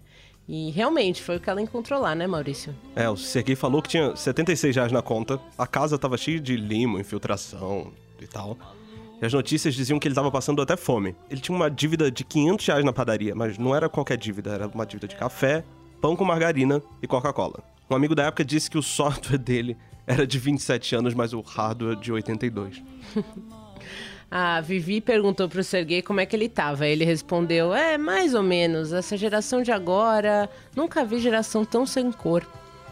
E 0.49 0.71
realmente 0.71 1.23
foi 1.23 1.37
o 1.37 1.41
que 1.41 1.51
ela 1.51 1.61
encontrou 1.61 2.01
lá, 2.01 2.15
né, 2.15 2.27
Maurício? 2.27 2.75
É, 2.97 3.09
o 3.11 3.17
Sergei 3.17 3.55
falou 3.55 3.83
que 3.83 3.91
tinha 3.91 4.17
76 4.17 4.75
reais 4.75 4.91
na 4.91 5.03
conta, 5.03 5.39
a 5.59 5.67
casa 5.67 5.99
tava 5.99 6.17
cheia 6.17 6.41
de 6.41 6.57
limo, 6.57 6.99
infiltração 6.99 7.93
e 8.19 8.27
tal. 8.27 8.57
E 9.21 9.27
as 9.27 9.33
notícias 9.33 9.75
diziam 9.75 9.99
que 9.99 10.09
ele 10.09 10.15
tava 10.15 10.31
passando 10.31 10.63
até 10.63 10.75
fome. 10.75 11.15
Ele 11.29 11.41
tinha 11.41 11.55
uma 11.55 11.71
dívida 11.71 12.11
de 12.11 12.25
500 12.25 12.67
reais 12.67 12.85
na 12.85 12.93
padaria, 12.95 13.35
mas 13.35 13.59
não 13.59 13.75
era 13.75 13.91
qualquer 13.91 14.17
dívida, 14.17 14.53
era 14.53 14.69
uma 14.69 14.87
dívida 14.87 15.07
de 15.07 15.17
café, 15.17 15.65
pão 16.01 16.17
com 16.17 16.25
margarina 16.25 16.83
e 17.03 17.07
Coca-Cola. 17.07 17.63
Um 17.91 17.95
amigo 17.95 18.15
da 18.15 18.25
época 18.25 18.45
disse 18.45 18.71
que 18.71 18.79
o 18.79 18.83
software 18.83 19.39
dele 19.39 19.77
era 20.07 20.27
de 20.27 20.39
27 20.39 20.97
anos, 20.97 21.13
mas 21.13 21.35
o 21.35 21.43
hardware 21.43 21.97
de 21.97 22.11
82. 22.11 22.83
A 24.31 24.61
Vivi 24.61 25.01
perguntou 25.01 25.49
pro 25.49 25.65
Sergei 25.65 26.03
como 26.03 26.21
é 26.21 26.27
que 26.27 26.37
ele 26.37 26.51
tava. 26.51 26.87
Ele 26.87 27.05
respondeu: 27.05 27.75
É, 27.75 27.97
mais 27.97 28.35
ou 28.35 28.43
menos. 28.43 28.93
Essa 28.93 29.17
geração 29.17 29.63
de 29.63 29.73
agora. 29.73 30.51
Nunca 30.77 31.05
vi 31.05 31.19
geração 31.19 31.65
tão 31.65 31.87
sem 31.87 32.13
cor. 32.13 32.47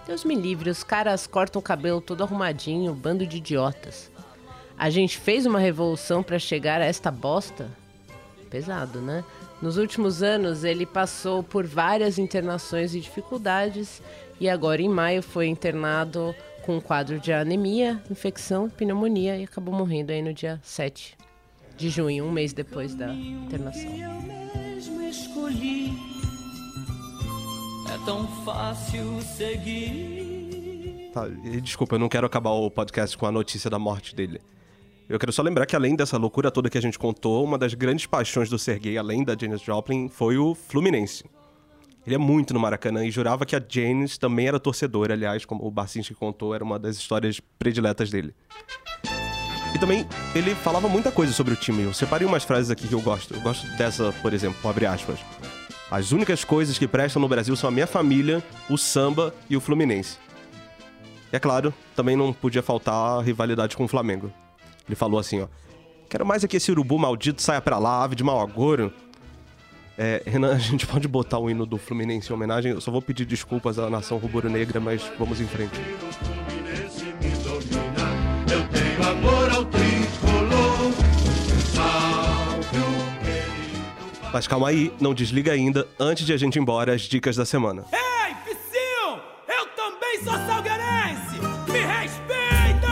Deus 0.07 0.25
me 0.25 0.35
livre, 0.35 0.71
os 0.71 0.83
caras 0.83 1.27
cortam 1.27 1.59
o 1.61 1.63
cabelo 1.63 2.01
todo 2.01 2.23
arrumadinho, 2.23 2.95
bando 2.95 3.27
de 3.27 3.39
idiotas. 3.39 4.11
A 4.79 4.89
gente 4.89 5.19
fez 5.19 5.45
uma 5.45 5.59
revolução 5.59 6.23
pra 6.23 6.39
chegar 6.39 6.81
a 6.81 6.85
esta 6.85 7.11
bosta? 7.11 7.69
Pesado, 8.49 9.01
né? 9.01 9.25
Nos 9.61 9.79
últimos 9.79 10.23
anos, 10.23 10.65
ele 10.65 10.87
passou 10.87 11.43
por 11.43 11.67
várias 11.67 12.19
internações 12.19 12.95
e 12.95 13.01
dificuldades 13.01 14.01
e 14.39 14.49
agora 14.49 14.81
em 14.81 14.89
maio 14.89 15.23
foi 15.23 15.49
internado 15.49 16.35
com 16.63 16.77
um 16.77 16.81
quadro 16.81 17.19
de 17.19 17.33
anemia, 17.33 18.01
infecção, 18.11 18.71
pneumonia 18.71 19.37
e 19.37 19.45
acabou 19.45 19.75
morrendo 19.75 20.13
aí 20.13 20.23
no 20.23 20.33
dia 20.33 20.61
7 20.63 21.17
de 21.77 21.91
junho, 21.91 22.25
um 22.25 22.33
mês 22.33 22.53
depois 22.53 22.95
da 22.95 23.13
internação. 23.13 23.91
mesmo 24.55 25.03
escolhi. 25.03 25.93
É 27.93 28.05
tão 28.05 28.27
fácil 28.45 29.21
seguir. 29.23 31.11
Tá, 31.13 31.29
e 31.45 31.61
desculpa, 31.61 31.95
eu 31.95 31.99
não 31.99 32.09
quero 32.09 32.27
acabar 32.27 32.51
o 32.51 32.71
podcast 32.71 33.17
com 33.17 33.27
a 33.27 33.33
notícia 33.33 33.71
da 33.71 33.79
morte 33.79 34.15
dele. 34.15 34.41
Eu 35.09 35.19
quero 35.19 35.33
só 35.33 35.41
lembrar 35.41 35.67
que 35.67 35.77
além 35.77 35.95
dessa 35.95 36.17
loucura 36.17 36.51
toda 36.51 36.69
que 36.69 36.77
a 36.77 36.83
gente 36.83 36.99
contou, 36.99 37.45
uma 37.45 37.57
das 37.57 37.75
grandes 37.75 38.07
paixões 38.07 38.49
do 38.51 38.59
Sergei, 38.59 38.99
além 38.99 39.23
da 39.23 39.37
Janis 39.39 39.61
Joplin, 39.61 40.09
foi 40.09 40.37
o 40.37 40.55
Fluminense. 40.55 41.25
Ele 42.05 42.17
é 42.17 42.19
muito 42.19 42.53
no 42.53 42.61
Maracanã 42.61 43.05
e 43.05 43.11
jurava 43.11 43.47
que 43.47 43.55
a 43.55 43.63
Janis 43.67 44.19
também 44.19 44.49
era 44.49 44.61
torcedora, 44.61 45.15
aliás, 45.15 45.45
como 45.45 45.65
o 45.65 45.71
Barcinski 45.71 46.15
contou, 46.15 46.55
era 46.55 46.63
uma 46.63 46.79
das 46.79 46.97
histórias 46.97 47.41
prediletas 47.59 48.11
dele. 48.11 48.35
E 49.77 49.79
também 49.79 50.07
ele 50.35 50.55
falava 50.55 50.89
muita 50.89 51.13
coisa 51.13 51.35
sobre 51.35 51.53
o 51.53 51.57
time. 51.57 51.83
Eu 51.83 51.93
separei 51.93 52.27
umas 52.27 52.45
frases 52.45 52.71
aqui 52.71 52.89
que 52.89 52.95
eu 52.95 53.01
gosto. 53.03 53.35
Eu 53.35 53.43
gosto 53.43 53.67
dessa, 53.77 54.11
por 54.23 54.33
exemplo, 54.33 54.71
abre 54.71 54.87
aspas. 54.87 55.19
As 55.91 56.13
únicas 56.13 56.45
coisas 56.45 56.79
que 56.79 56.89
prestam 56.89 57.21
no 57.21 57.29
Brasil 57.29 57.55
são 57.55 57.69
a 57.69 57.71
minha 57.71 57.87
família, 57.87 58.43
o 58.71 58.79
samba 58.79 59.35
e 59.51 59.55
o 59.55 59.61
Fluminense. 59.61 60.17
E 61.31 61.37
é 61.37 61.39
claro, 61.39 61.75
também 61.95 62.17
não 62.17 62.33
podia 62.33 62.63
faltar 62.63 63.19
a 63.19 63.23
rivalidade 63.23 63.77
com 63.77 63.85
o 63.85 63.89
Flamengo. 63.89 64.33
Ele 64.89 64.97
falou 64.97 65.21
assim, 65.21 65.43
ó. 65.43 65.47
Quero 66.09 66.25
mais 66.25 66.43
é 66.43 66.49
que 66.49 66.57
esse 66.57 66.71
urubu 66.71 66.99
maldito 66.99 67.43
saia 67.43 67.61
pra 67.61 67.79
lá, 67.79 68.03
ave 68.03 68.17
de 68.17 68.25
mau 68.25 68.41
agouro. 68.41 68.91
É, 69.99 70.23
Renan, 70.25 70.55
a 70.55 70.59
gente 70.59 70.87
pode 70.87 71.07
botar 71.07 71.39
o 71.39 71.51
hino 71.51 71.67
do 71.67 71.77
Fluminense 71.77 72.33
em 72.33 72.35
homenagem? 72.35 72.73
Eu 72.73 72.81
só 72.81 72.91
vou 72.91 73.03
pedir 73.03 73.27
desculpas 73.27 73.79
à 73.79 73.91
nação 73.91 74.17
rubro-negra, 74.17 74.81
mas 74.81 75.03
vamos 75.19 75.39
em 75.39 75.47
frente. 75.47 75.79
Mas 84.37 84.47
calma 84.47 84.69
aí, 84.69 84.93
não 85.01 85.15
desliga 85.15 85.51
ainda. 85.51 85.89
Antes 85.99 86.27
de 86.27 86.33
a 86.35 86.37
gente 86.37 86.57
ir 86.57 86.59
embora, 86.59 86.93
as 86.93 87.01
dicas 87.01 87.37
da 87.37 87.47
semana. 87.47 87.87
Ei, 87.91 88.35
Psyu! 88.45 89.19
Eu 89.49 89.67
também 89.69 90.23
sou 90.23 90.35
salgueirense! 90.47 91.41
Me 91.73 91.79
respeita! 91.79 92.87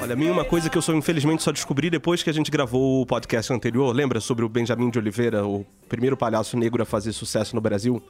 Olha, 0.00 0.14
a 0.14 0.16
mim 0.16 0.30
uma 0.30 0.42
coisa 0.42 0.70
que 0.70 0.78
eu 0.78 0.80
só 0.80 0.94
infelizmente 0.94 1.42
só 1.42 1.52
descobri 1.52 1.90
depois 1.90 2.22
que 2.22 2.30
a 2.30 2.32
gente 2.32 2.50
gravou 2.50 3.02
o 3.02 3.06
podcast 3.06 3.52
anterior, 3.52 3.94
lembra 3.94 4.18
sobre 4.18 4.46
o 4.46 4.48
Benjamin 4.48 4.88
de 4.88 4.98
Oliveira, 4.98 5.46
o 5.46 5.66
primeiro 5.90 6.16
palhaço 6.16 6.56
negro 6.56 6.82
a 6.82 6.86
fazer 6.86 7.12
sucesso 7.12 7.54
no 7.54 7.60
Brasil? 7.60 8.02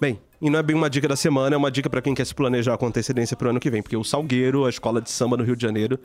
Bem, 0.00 0.20
e 0.40 0.48
não 0.48 0.60
é 0.60 0.62
bem 0.62 0.76
uma 0.76 0.88
dica 0.88 1.08
da 1.08 1.16
semana, 1.16 1.56
é 1.56 1.58
uma 1.58 1.72
dica 1.72 1.90
pra 1.90 2.00
quem 2.00 2.14
quer 2.14 2.26
se 2.26 2.32
planejar 2.32 2.78
com 2.78 2.86
antecedência 2.86 3.36
pro 3.36 3.50
ano 3.50 3.58
que 3.58 3.70
vem, 3.70 3.82
porque 3.82 3.96
o 3.96 4.04
Salgueiro, 4.04 4.66
a 4.66 4.70
escola 4.70 5.02
de 5.02 5.10
samba 5.10 5.36
no 5.36 5.42
Rio 5.42 5.56
de 5.56 5.62
Janeiro, 5.62 5.98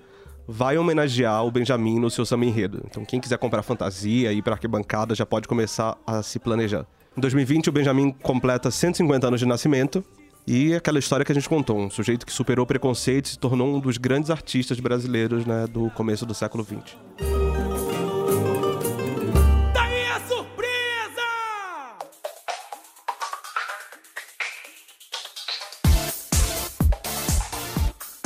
vai 0.47 0.77
homenagear 0.77 1.45
o 1.45 1.51
Benjamin 1.51 1.99
no 1.99 2.09
seu 2.09 2.25
samba 2.25 2.45
enredo. 2.45 2.83
Então 2.89 3.05
quem 3.05 3.19
quiser 3.19 3.37
comprar 3.37 3.63
fantasia 3.63 4.31
e 4.31 4.37
ir 4.37 4.41
pra 4.41 4.53
arquibancada 4.53 5.15
já 5.15 5.25
pode 5.25 5.47
começar 5.47 5.97
a 6.05 6.21
se 6.21 6.39
planejar. 6.39 6.85
Em 7.17 7.21
2020, 7.21 7.69
o 7.69 7.71
Benjamin 7.71 8.11
completa 8.11 8.71
150 8.71 9.27
anos 9.27 9.39
de 9.39 9.45
nascimento, 9.45 10.03
e 10.45 10.73
aquela 10.73 10.99
história 10.99 11.23
que 11.23 11.31
a 11.31 11.35
gente 11.35 11.47
contou, 11.47 11.79
um 11.79 11.89
sujeito 11.89 12.25
que 12.25 12.33
superou 12.33 12.65
preconceito 12.65 13.27
e 13.27 13.29
se 13.29 13.39
tornou 13.39 13.75
um 13.75 13.79
dos 13.79 13.97
grandes 13.97 14.29
artistas 14.29 14.79
brasileiros 14.79 15.45
né, 15.45 15.65
do 15.67 15.89
começo 15.91 16.25
do 16.25 16.33
século 16.33 16.65
XX. 16.65 17.42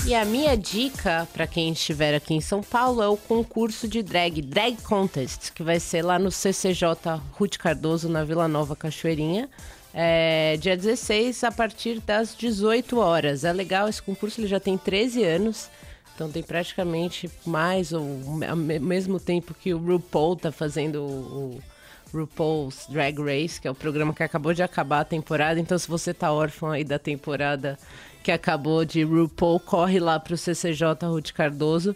E 0.07 0.15
a 0.15 0.23
minha 0.23 0.55
dica 0.55 1.27
para 1.33 1.45
quem 1.45 1.73
estiver 1.73 2.15
aqui 2.15 2.33
em 2.33 2.39
São 2.39 2.63
Paulo 2.63 3.01
é 3.01 3.07
o 3.09 3.17
concurso 3.17 3.89
de 3.89 4.01
drag, 4.01 4.41
Drag 4.41 4.81
Contest, 4.81 5.51
que 5.51 5.61
vai 5.61 5.81
ser 5.81 6.01
lá 6.01 6.17
no 6.17 6.31
CCJ 6.31 7.19
Ruth 7.33 7.57
Cardoso, 7.57 8.07
na 8.07 8.23
Vila 8.23 8.47
Nova 8.47 8.73
Cachoeirinha. 8.73 9.49
É, 9.93 10.55
dia 10.61 10.77
16, 10.77 11.43
a 11.43 11.51
partir 11.51 11.99
das 11.99 12.33
18 12.33 12.97
horas. 12.97 13.43
É 13.43 13.51
legal, 13.51 13.89
esse 13.89 14.01
concurso 14.01 14.39
ele 14.39 14.47
já 14.47 14.61
tem 14.61 14.77
13 14.77 15.25
anos, 15.25 15.69
então 16.15 16.31
tem 16.31 16.41
praticamente 16.41 17.29
mais 17.45 17.91
ou 17.91 18.01
ao 18.47 18.55
me- 18.55 18.79
mesmo 18.79 19.19
tempo 19.19 19.53
que 19.53 19.73
o 19.73 19.77
RuPaul 19.77 20.37
tá 20.37 20.53
fazendo 20.53 21.03
o, 21.03 21.61
RuPaul's 22.13 22.85
Drag 22.89 23.19
Race, 23.19 23.59
que 23.59 23.67
é 23.67 23.71
o 23.71 23.75
programa 23.75 24.13
que 24.13 24.23
acabou 24.23 24.53
de 24.53 24.63
acabar 24.63 25.01
a 25.01 25.05
temporada. 25.05 25.59
Então, 25.59 25.77
se 25.77 25.87
você 25.87 26.13
tá 26.13 26.31
órfão 26.31 26.71
aí 26.71 26.83
da 26.85 26.97
temporada 26.97 27.77
que 28.27 28.31
acabou 28.33 28.83
de 28.83 29.03
RuPaul, 29.03 29.57
corre 29.57 30.01
lá 30.01 30.19
pro 30.19 30.35
CCJ 30.35 30.97
Ruth 31.03 31.31
Cardoso. 31.31 31.95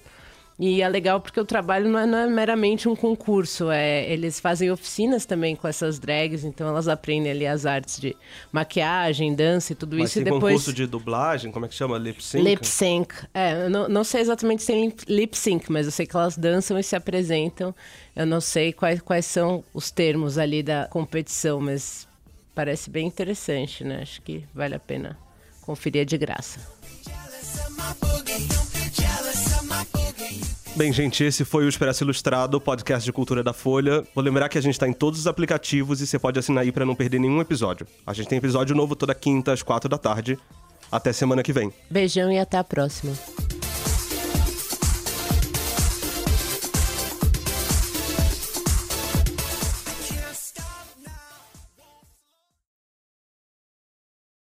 E 0.58 0.82
é 0.82 0.88
legal 0.88 1.20
porque 1.20 1.38
o 1.38 1.44
trabalho 1.44 1.89
não 1.89 2.00
é, 2.00 2.06
não 2.06 2.17
é 2.20 2.28
meramente 2.28 2.88
um 2.88 2.96
concurso, 2.96 3.70
é, 3.70 4.10
eles 4.10 4.39
fazem 4.39 4.72
oficinas 4.72 5.26
também 5.26 5.58
com 5.58 5.67
essas 5.67 6.00
drags, 6.00 6.46
então 6.46 6.70
elas 6.70 6.88
aprendem 6.88 7.32
ali 7.34 7.46
as 7.46 7.65
artes 7.65 8.00
de 8.00 8.15
maquiagem, 8.50 9.34
dança 9.36 9.74
e 9.74 9.76
tudo 9.76 9.98
Mas 9.98 10.06
isso. 10.12 10.13
tem 10.13 10.22
e 10.22 10.24
depois. 10.26 10.41
concurso 10.54 10.72
de 10.72 10.86
dublagem, 10.88 11.52
como 11.52 11.65
é 11.65 11.67
que 11.67 11.76
chama? 11.76 11.98
Lip 11.98 12.24
sync? 12.24 12.44
Lip 12.46 12.65
sync. 12.65 13.13
É, 13.34 13.65
eu 13.65 13.70
não, 13.70 13.89
não 13.89 14.04
sei 14.06 14.22
exatamente 14.22 14.62
se 14.62 14.67
tem 14.67 14.86
lip- 14.86 15.04
lip 15.10 15.38
sync, 15.38 15.70
mas 15.70 15.86
eu 15.86 15.91
sei 15.91 16.06
que 16.06 16.15
elas 16.15 16.38
dançam 16.38 16.80
e 16.80 16.84
se 16.84 16.96
apresentam. 16.96 17.76
Eu 18.15 18.26
não 18.26 18.39
sei 18.39 18.72
quais, 18.72 19.02
quais 19.02 19.26
são 19.26 19.65
os 19.74 19.91
termos 19.91 20.38
ali 20.38 20.63
da 20.63 20.88
competição, 20.89 21.60
mas 21.60 22.08
parece 22.56 22.89
bem 22.89 23.06
interessante, 23.08 23.84
né? 23.84 24.00
Acho 24.04 24.22
que 24.22 24.46
vale 24.54 24.76
a 24.76 24.80
pena 24.80 25.17
conferir 25.62 26.02
é 26.02 26.06
de 26.06 26.17
graça. 26.17 26.60
Bem, 30.76 30.91
gente, 30.91 31.24
esse 31.24 31.43
foi 31.43 31.65
o 31.65 31.69
Expresso 31.69 32.04
Ilustrado, 32.04 32.58
o 32.58 32.62
podcast 32.62 33.06
de 33.06 33.12
cultura 33.12 33.43
da 33.43 33.54
Folha. 33.54 34.04
Vou 34.15 34.24
lembrar 34.24 34.47
que 34.50 34.58
a 34.58 34.62
gente 34.62 34.80
tá 34.80 34.88
em 34.88 34.93
todos 34.93 35.19
os 35.19 35.28
aplicativos 35.28 36.02
e 36.02 36.08
você 36.08 36.17
pode 36.17 36.39
assinar 36.39 36.63
aí 36.63 36.71
pra 36.71 36.86
não 36.86 36.95
perder 36.95 37.19
nenhum 37.19 37.41
episódio. 37.41 37.86
A 38.08 38.13
gente 38.13 38.30
tem 38.30 38.38
episódio 38.38 38.76
novo 38.76 38.95
toda 38.95 39.13
quinta 39.13 39.52
às 39.52 39.62
quatro 39.62 39.89
da 39.89 39.97
tarde. 39.97 40.39
Até 40.91 41.13
semana 41.13 41.43
que 41.43 41.54
vem. 41.54 41.71
Beijão 41.89 42.32
e 42.32 42.39
até 42.39 42.58
a 42.58 42.63
próxima. 42.63 43.13